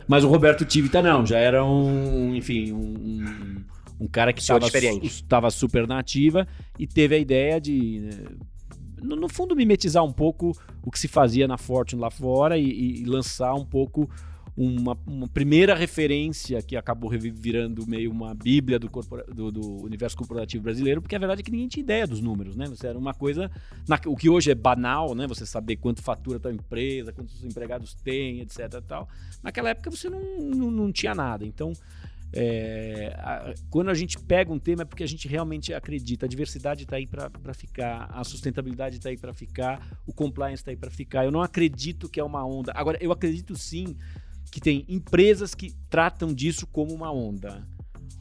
mas 0.07 0.23
o 0.23 0.29
Roberto 0.29 0.65
Tivita 0.65 1.03
não, 1.03 1.27
já 1.27 1.39
era 1.39 1.65
um, 1.65 2.37
enfim, 2.37 2.73
um, 2.73 3.65
um 4.01 4.07
cara 4.07 4.33
que 4.33 4.41
estava 4.41 5.51
super 5.51 5.89
nativa 5.89 6.47
e 6.79 6.87
teve 6.87 7.17
a 7.17 7.19
ideia 7.19 7.61
de, 7.61 8.09
no, 9.03 9.17
no, 9.17 9.29
fundo, 9.29 9.57
mimetizar 9.57 10.05
um 10.05 10.13
pouco 10.13 10.53
o 10.81 10.89
que 10.89 11.01
se 11.01 11.09
fazia 11.09 11.49
na 11.49 11.59
Fortune 11.59 12.01
lá 12.01 12.13
fora 12.13 12.57
e, 12.57 13.01
e 13.01 13.05
lançar 13.05 13.55
um 13.55 13.65
pouco 13.65 14.09
uma, 14.57 14.99
uma, 15.07 15.29
primeira 15.29 15.75
referência 15.75 16.61
que 16.63 16.77
acabou 16.77 17.11
virando 17.11 17.87
meio 17.87 18.11
uma 18.11 18.35
bíblia 18.35 18.79
do, 18.79 18.89
do, 19.33 19.51
do, 19.51 19.83
universo 19.83 20.17
corporativo 20.17 20.65
brasileiro, 20.65 21.01
porque 21.01 21.17
a 21.17 21.19
verdade 21.19 21.41
é 21.41 21.45
que 21.45 21.51
ninguém 21.51 21.69
tinha 21.69 21.83
ideia 21.83 22.07
dos 22.07 22.21
números, 22.21 22.57
né? 22.57 22.67
Você 22.67 22.87
era 22.87 22.99
uma 22.99 23.15
coisa, 23.15 23.51
na, 23.89 23.99
o 24.07 24.17
que 24.17 24.29
hoje 24.29 24.51
é 24.51 24.55
banal, 24.55 25.15
né? 25.15 25.27
Você 25.27 25.47
saber 25.47 25.77
quanto 25.77 26.03
fatura 26.03 26.37
a 26.37 26.41
tua 26.41 26.53
empresa, 26.53 27.13
quantos 27.13 27.43
empregados 27.45 27.95
tem, 27.95 28.41
etc. 28.41 28.83
Tal. 28.87 29.09
Naquela 29.43 29.71
época 29.71 29.91
você 29.91 30.09
não, 30.09 30.21
não, 30.41 30.71
não 30.71 30.93
tinha 30.93 31.15
nada. 31.15 31.47
Então, 31.47 31.73
é, 32.33 33.13
a, 33.19 33.55
quando 33.69 33.91
a 33.91 33.95
gente 33.95 34.19
pega 34.19 34.53
um 34.53 34.59
tema 34.59 34.83
é 34.83 34.85
porque 34.85 35.03
a 35.03 35.09
gente 35.09 35.27
realmente 35.27 35.75
acredita. 35.75 36.27
A 36.27 36.29
diversidade 36.29 36.85
está 36.85 36.97
aí 36.97 37.07
para 37.07 37.55
ficar, 37.55 38.09
a 38.13 38.23
sustentabilidade 38.23 38.97
está 38.97 39.09
aí 39.09 39.17
para 39.17 39.33
ficar, 39.33 40.01
o 40.07 40.13
compliance 40.13 40.61
está 40.61 40.71
aí 40.71 40.77
para 40.77 40.91
ficar. 40.91 41.25
Eu 41.25 41.33
não 41.33 41.43
acredito 41.43 42.09
que 42.09 42.21
é 42.21 42.25
uma 42.25 42.45
onda. 42.45 42.73
Agora, 42.75 42.99
eu 43.01 43.11
acredito 43.11 43.57
sim 43.57 43.97
que 44.51 44.61
tem 44.61 44.85
empresas 44.89 45.55
que 45.55 45.73
tratam 45.89 46.35
disso 46.35 46.67
como 46.67 46.93
uma 46.93 47.13
onda, 47.13 47.67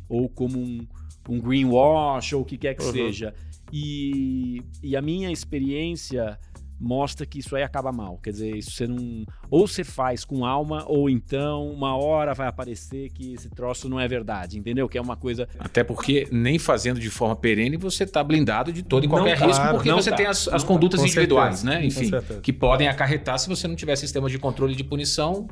ou 0.08 0.30
como 0.30 0.60
um, 0.60 0.88
um 1.28 1.40
greenwash, 1.40 2.34
ou 2.34 2.42
o 2.42 2.46
que 2.46 2.58
quer 2.58 2.76
que 2.76 2.84
uhum. 2.84 2.92
seja. 2.92 3.34
E, 3.72 4.64
e 4.82 4.96
a 4.96 5.02
minha 5.02 5.32
experiência 5.32 6.38
mostra 6.80 7.26
que 7.26 7.40
isso 7.40 7.56
aí 7.56 7.64
acaba 7.64 7.92
mal. 7.92 8.18
Quer 8.24 8.32
dizer, 8.32 8.56
isso 8.56 8.72
você 8.72 8.88
não. 8.88 9.26
Ou 9.50 9.68
você 9.68 9.84
faz 9.84 10.24
com 10.24 10.46
alma, 10.46 10.86
ou 10.88 11.10
então 11.10 11.70
uma 11.70 11.96
hora 11.98 12.34
vai 12.34 12.48
aparecer 12.48 13.10
que 13.10 13.34
esse 13.34 13.50
troço 13.50 13.90
não 13.90 14.00
é 14.00 14.08
verdade, 14.08 14.58
entendeu? 14.58 14.88
Que 14.88 14.98
é 14.98 15.02
uma 15.02 15.18
coisa. 15.18 15.48
Até 15.60 15.84
porque 15.84 16.28
nem 16.32 16.58
fazendo 16.58 17.00
de 17.00 17.10
forma 17.10 17.36
perene 17.36 17.76
você 17.76 18.06
está 18.06 18.24
blindado 18.24 18.72
de 18.72 18.82
todo 18.82 19.06
e 19.06 19.08
qualquer 19.08 19.40
não, 19.40 19.48
risco, 19.48 19.68
porque 19.72 19.92
você 19.92 20.10
tá. 20.10 20.16
tem 20.16 20.26
as, 20.26 20.48
as 20.48 20.64
condutas 20.64 21.02
individuais, 21.02 21.64
né? 21.64 21.86
Enfim, 21.86 22.10
que 22.42 22.54
podem 22.54 22.88
acarretar 22.88 23.38
se 23.38 23.50
você 23.50 23.68
não 23.68 23.76
tiver 23.76 23.96
sistema 23.96 24.30
de 24.30 24.40
controle 24.40 24.76
de 24.76 24.84
punição 24.84 25.48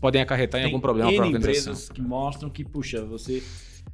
podem 0.00 0.20
acarretar 0.20 0.60
em 0.60 0.64
algum 0.64 0.80
problema 0.80 1.12
para 1.12 1.24
a 1.24 1.26
organização. 1.26 1.72
empresas 1.72 1.88
que 1.88 2.00
mostram 2.00 2.50
que, 2.50 2.64
puxa, 2.64 3.04
você 3.04 3.42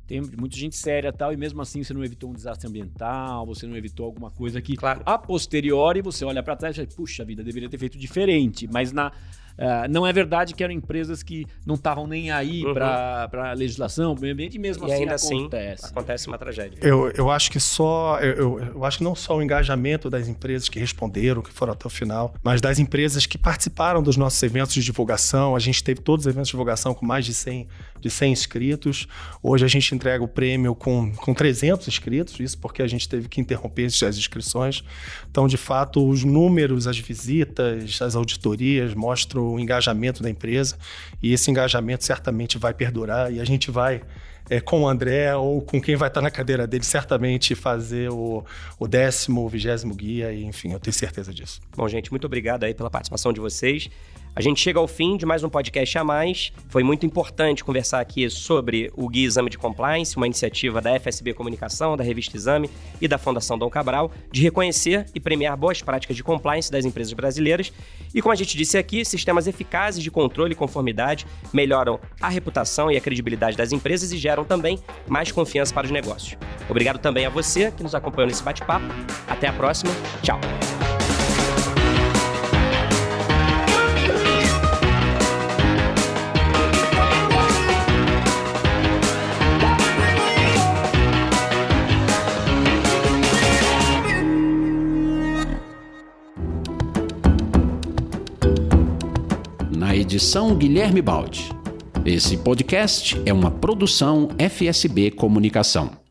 tem 0.07 0.21
muita 0.21 0.57
gente 0.57 0.77
séria 0.77 1.13
tal, 1.13 1.33
e 1.33 1.37
mesmo 1.37 1.63
assim 1.63 1.83
você 1.83 1.95
não 1.95 2.05
evitou 2.05 2.31
um 2.31 2.35
desastre 2.35 2.69
ambiental, 2.69 3.47
você 3.47 3.67
não 3.67 3.77
evitou 3.77 4.05
alguma 4.05 4.31
coisa 4.31 4.61
que, 4.61 4.77
claro. 4.77 5.03
a 5.07 5.17
posteriori, 5.17 6.03
você 6.03 6.25
olha 6.25 6.43
para 6.43 6.57
trás 6.57 6.77
e 6.77 6.85
fala, 6.85 6.89
puxa 6.95 7.25
vida, 7.25 7.43
deveria 7.43 7.69
ter 7.69 7.79
feito 7.79 7.99
diferente. 7.99 8.69
Mas 8.71 8.93
na 8.93 9.13
Uh, 9.57 9.89
não 9.89 10.05
é 10.05 10.13
verdade 10.13 10.53
que 10.53 10.65
eram 10.65 10.75
empresas 10.75 11.23
que 11.23 11.47
não 11.65 11.77
estavam 11.77 12.07
nem 12.07 12.31
aí 12.31 12.65
uhum. 12.65 12.75
para 12.75 13.29
a 13.33 13.53
legislação, 13.53 14.15
para 14.15 14.23
meio 14.23 14.35
ambiente, 14.35 14.57
e 14.57 14.59
mesmo 14.59 14.85
e 14.85 14.93
assim 14.93 15.03
ainda 15.03 15.15
acontece. 15.15 15.85
Assim, 15.85 15.93
acontece 15.93 16.27
uma 16.27 16.39
tragédia. 16.39 16.79
Eu, 16.83 17.11
eu 17.11 17.31
acho 17.31 17.51
que 17.51 17.61
só. 17.61 18.19
Eu, 18.19 18.59
eu, 18.61 18.85
acho 18.85 18.99
que 18.99 19.05
não 19.05 19.15
só 19.15 19.37
o 19.37 19.43
engajamento 19.43 20.11
das 20.11 20.27
empresas 20.27 20.69
que 20.69 20.81
responderam, 20.81 21.41
que 21.41 21.53
foram 21.53 21.73
até 21.73 21.87
o 21.87 21.91
final, 21.91 22.35
mas 22.43 22.61
das 22.61 22.79
empresas 22.79 23.27
que 23.27 23.39
participaram 23.39 24.03
dos 24.03 24.17
nossos 24.17 24.43
eventos 24.43 24.75
de 24.75 24.83
divulgação. 24.83 25.55
A 25.55 25.61
gente 25.61 25.85
teve 25.85 26.01
todos 26.01 26.27
os 26.27 26.31
eventos 26.31 26.49
de 26.49 26.53
divulgação 26.53 26.93
com 26.93 27.07
mais 27.07 27.25
de 27.25 27.33
100, 27.33 27.69
de 28.01 28.11
100 28.11 28.33
inscritos. 28.33 29.07
Hoje 29.41 29.65
a 29.65 29.69
gente 29.69 29.95
entrega 29.95 30.25
o 30.25 30.29
prêmio 30.29 30.75
com, 30.75 31.13
com 31.13 31.33
300 31.33 31.87
inscritos, 31.87 32.41
isso 32.41 32.59
porque 32.59 32.83
a 32.83 32.87
gente 32.89 33.09
teve 33.09 33.29
que 33.29 33.41
interromper 33.41 33.85
as 33.87 34.17
inscrições. 34.17 34.83
Então, 35.31 35.47
de 35.47 35.57
fato, 35.57 36.07
os 36.09 36.25
números, 36.25 36.89
as 36.89 36.99
visitas, 36.99 38.03
as 38.03 38.17
auditorias 38.17 38.95
mostram 38.95 39.44
o 39.53 39.59
engajamento 39.59 40.23
da 40.23 40.31
empresa 40.31 40.77
e 41.23 41.33
esse 41.33 41.51
engajamento 41.51 42.05
certamente 42.05 42.59
vai 42.59 42.73
perdurar 42.73 43.33
e 43.33 43.41
a 43.41 43.45
gente 43.45 43.71
vai 43.71 44.03
é, 44.49 44.61
com 44.61 44.83
o 44.83 44.89
André 44.89 45.35
ou 45.35 45.63
com 45.63 45.81
quem 45.81 45.97
vai 45.97 46.09
estar 46.09 46.21
na 46.21 46.31
cadeira 46.31 46.67
dele, 46.67 46.85
certamente 46.85 47.55
fazer 47.55 48.11
o, 48.11 48.45
o 48.79 48.87
décimo, 48.87 49.45
o 49.45 49.49
vigésimo 49.49 49.95
guia, 49.95 50.33
e 50.33 50.45
enfim, 50.45 50.73
eu 50.73 50.81
tenho 50.81 50.93
certeza 50.93 51.33
disso. 51.33 51.61
Bom, 51.77 51.89
gente, 51.89 52.11
muito 52.11 52.27
obrigado 52.27 52.65
aí 52.65 52.75
pela 52.75 52.91
participação 52.91 53.33
de 53.33 53.41
vocês. 53.41 53.89
A 54.37 54.41
gente 54.41 54.61
chega 54.61 54.81
ao 54.81 54.89
fim 54.89 55.17
de 55.17 55.25
mais 55.25 55.45
um 55.45 55.49
podcast 55.49 55.97
a 55.97 56.03
mais. 56.03 56.53
Foi 56.69 56.83
muito 56.83 57.07
importante 57.07 57.63
conversar 57.63 58.01
aqui 58.01 58.29
sobre 58.29 58.91
o 58.97 59.09
Guia 59.09 59.27
Exame 59.27 59.49
de 59.49 59.57
Compliance, 59.57 60.17
uma 60.17 60.27
iniciativa 60.27 60.81
da 60.81 60.99
FSB 60.99 61.35
Comunicação, 61.35 61.97
da 61.97 62.03
Revista 62.03 62.37
Exame 62.37 62.69
e 63.01 63.07
da 63.07 63.17
Fundação 63.17 63.57
Dom 63.57 63.71
Cabral, 63.71 64.11
de 64.33 64.43
reconhecer 64.43 65.07
e 65.15 65.21
premiar 65.21 65.57
boas 65.57 65.81
práticas 65.83 66.17
de 66.17 66.25
compliance 66.25 66.71
das 66.71 66.85
empresas 66.85 67.13
brasileiras. 67.13 67.73
E 68.13 68.21
como 68.21 68.33
a 68.33 68.37
gente 68.37 68.57
disse 68.57 68.77
aqui, 68.77 69.05
sistemas 69.05 69.47
eficazes 69.47 70.03
de 70.03 70.11
controle 70.11 70.53
e 70.53 70.57
conformidade 70.57 71.27
melhoram 71.53 72.01
a 72.21 72.29
reputação 72.29 72.91
e 72.91 72.97
a 72.97 73.01
credibilidade 73.01 73.57
das 73.57 73.71
empresas 73.71 74.13
e 74.13 74.19
geram 74.19 74.45
também 74.45 74.81
mais 75.07 75.31
confiança 75.31 75.73
para 75.73 75.85
os 75.85 75.93
negócios. 75.93 76.37
Obrigado 76.69 76.99
também 76.99 77.25
a 77.25 77.31
você 77.31 77.71
que 77.71 77.85
nos 77.85 77.95
acompanhou 77.95 78.27
nesse 78.27 78.43
bate-papo. 78.43 78.87
Até 79.29 79.47
a 79.47 79.53
próxima. 79.53 79.93
Tchau. 80.23 80.41
Edição 100.15 100.55
Guilherme 100.55 101.03
Baldi. 101.03 101.51
Esse 102.07 102.37
podcast 102.37 103.21
é 103.27 103.33
uma 103.33 103.51
produção 103.51 104.29
FSB 104.39 105.11
Comunicação. 105.11 106.04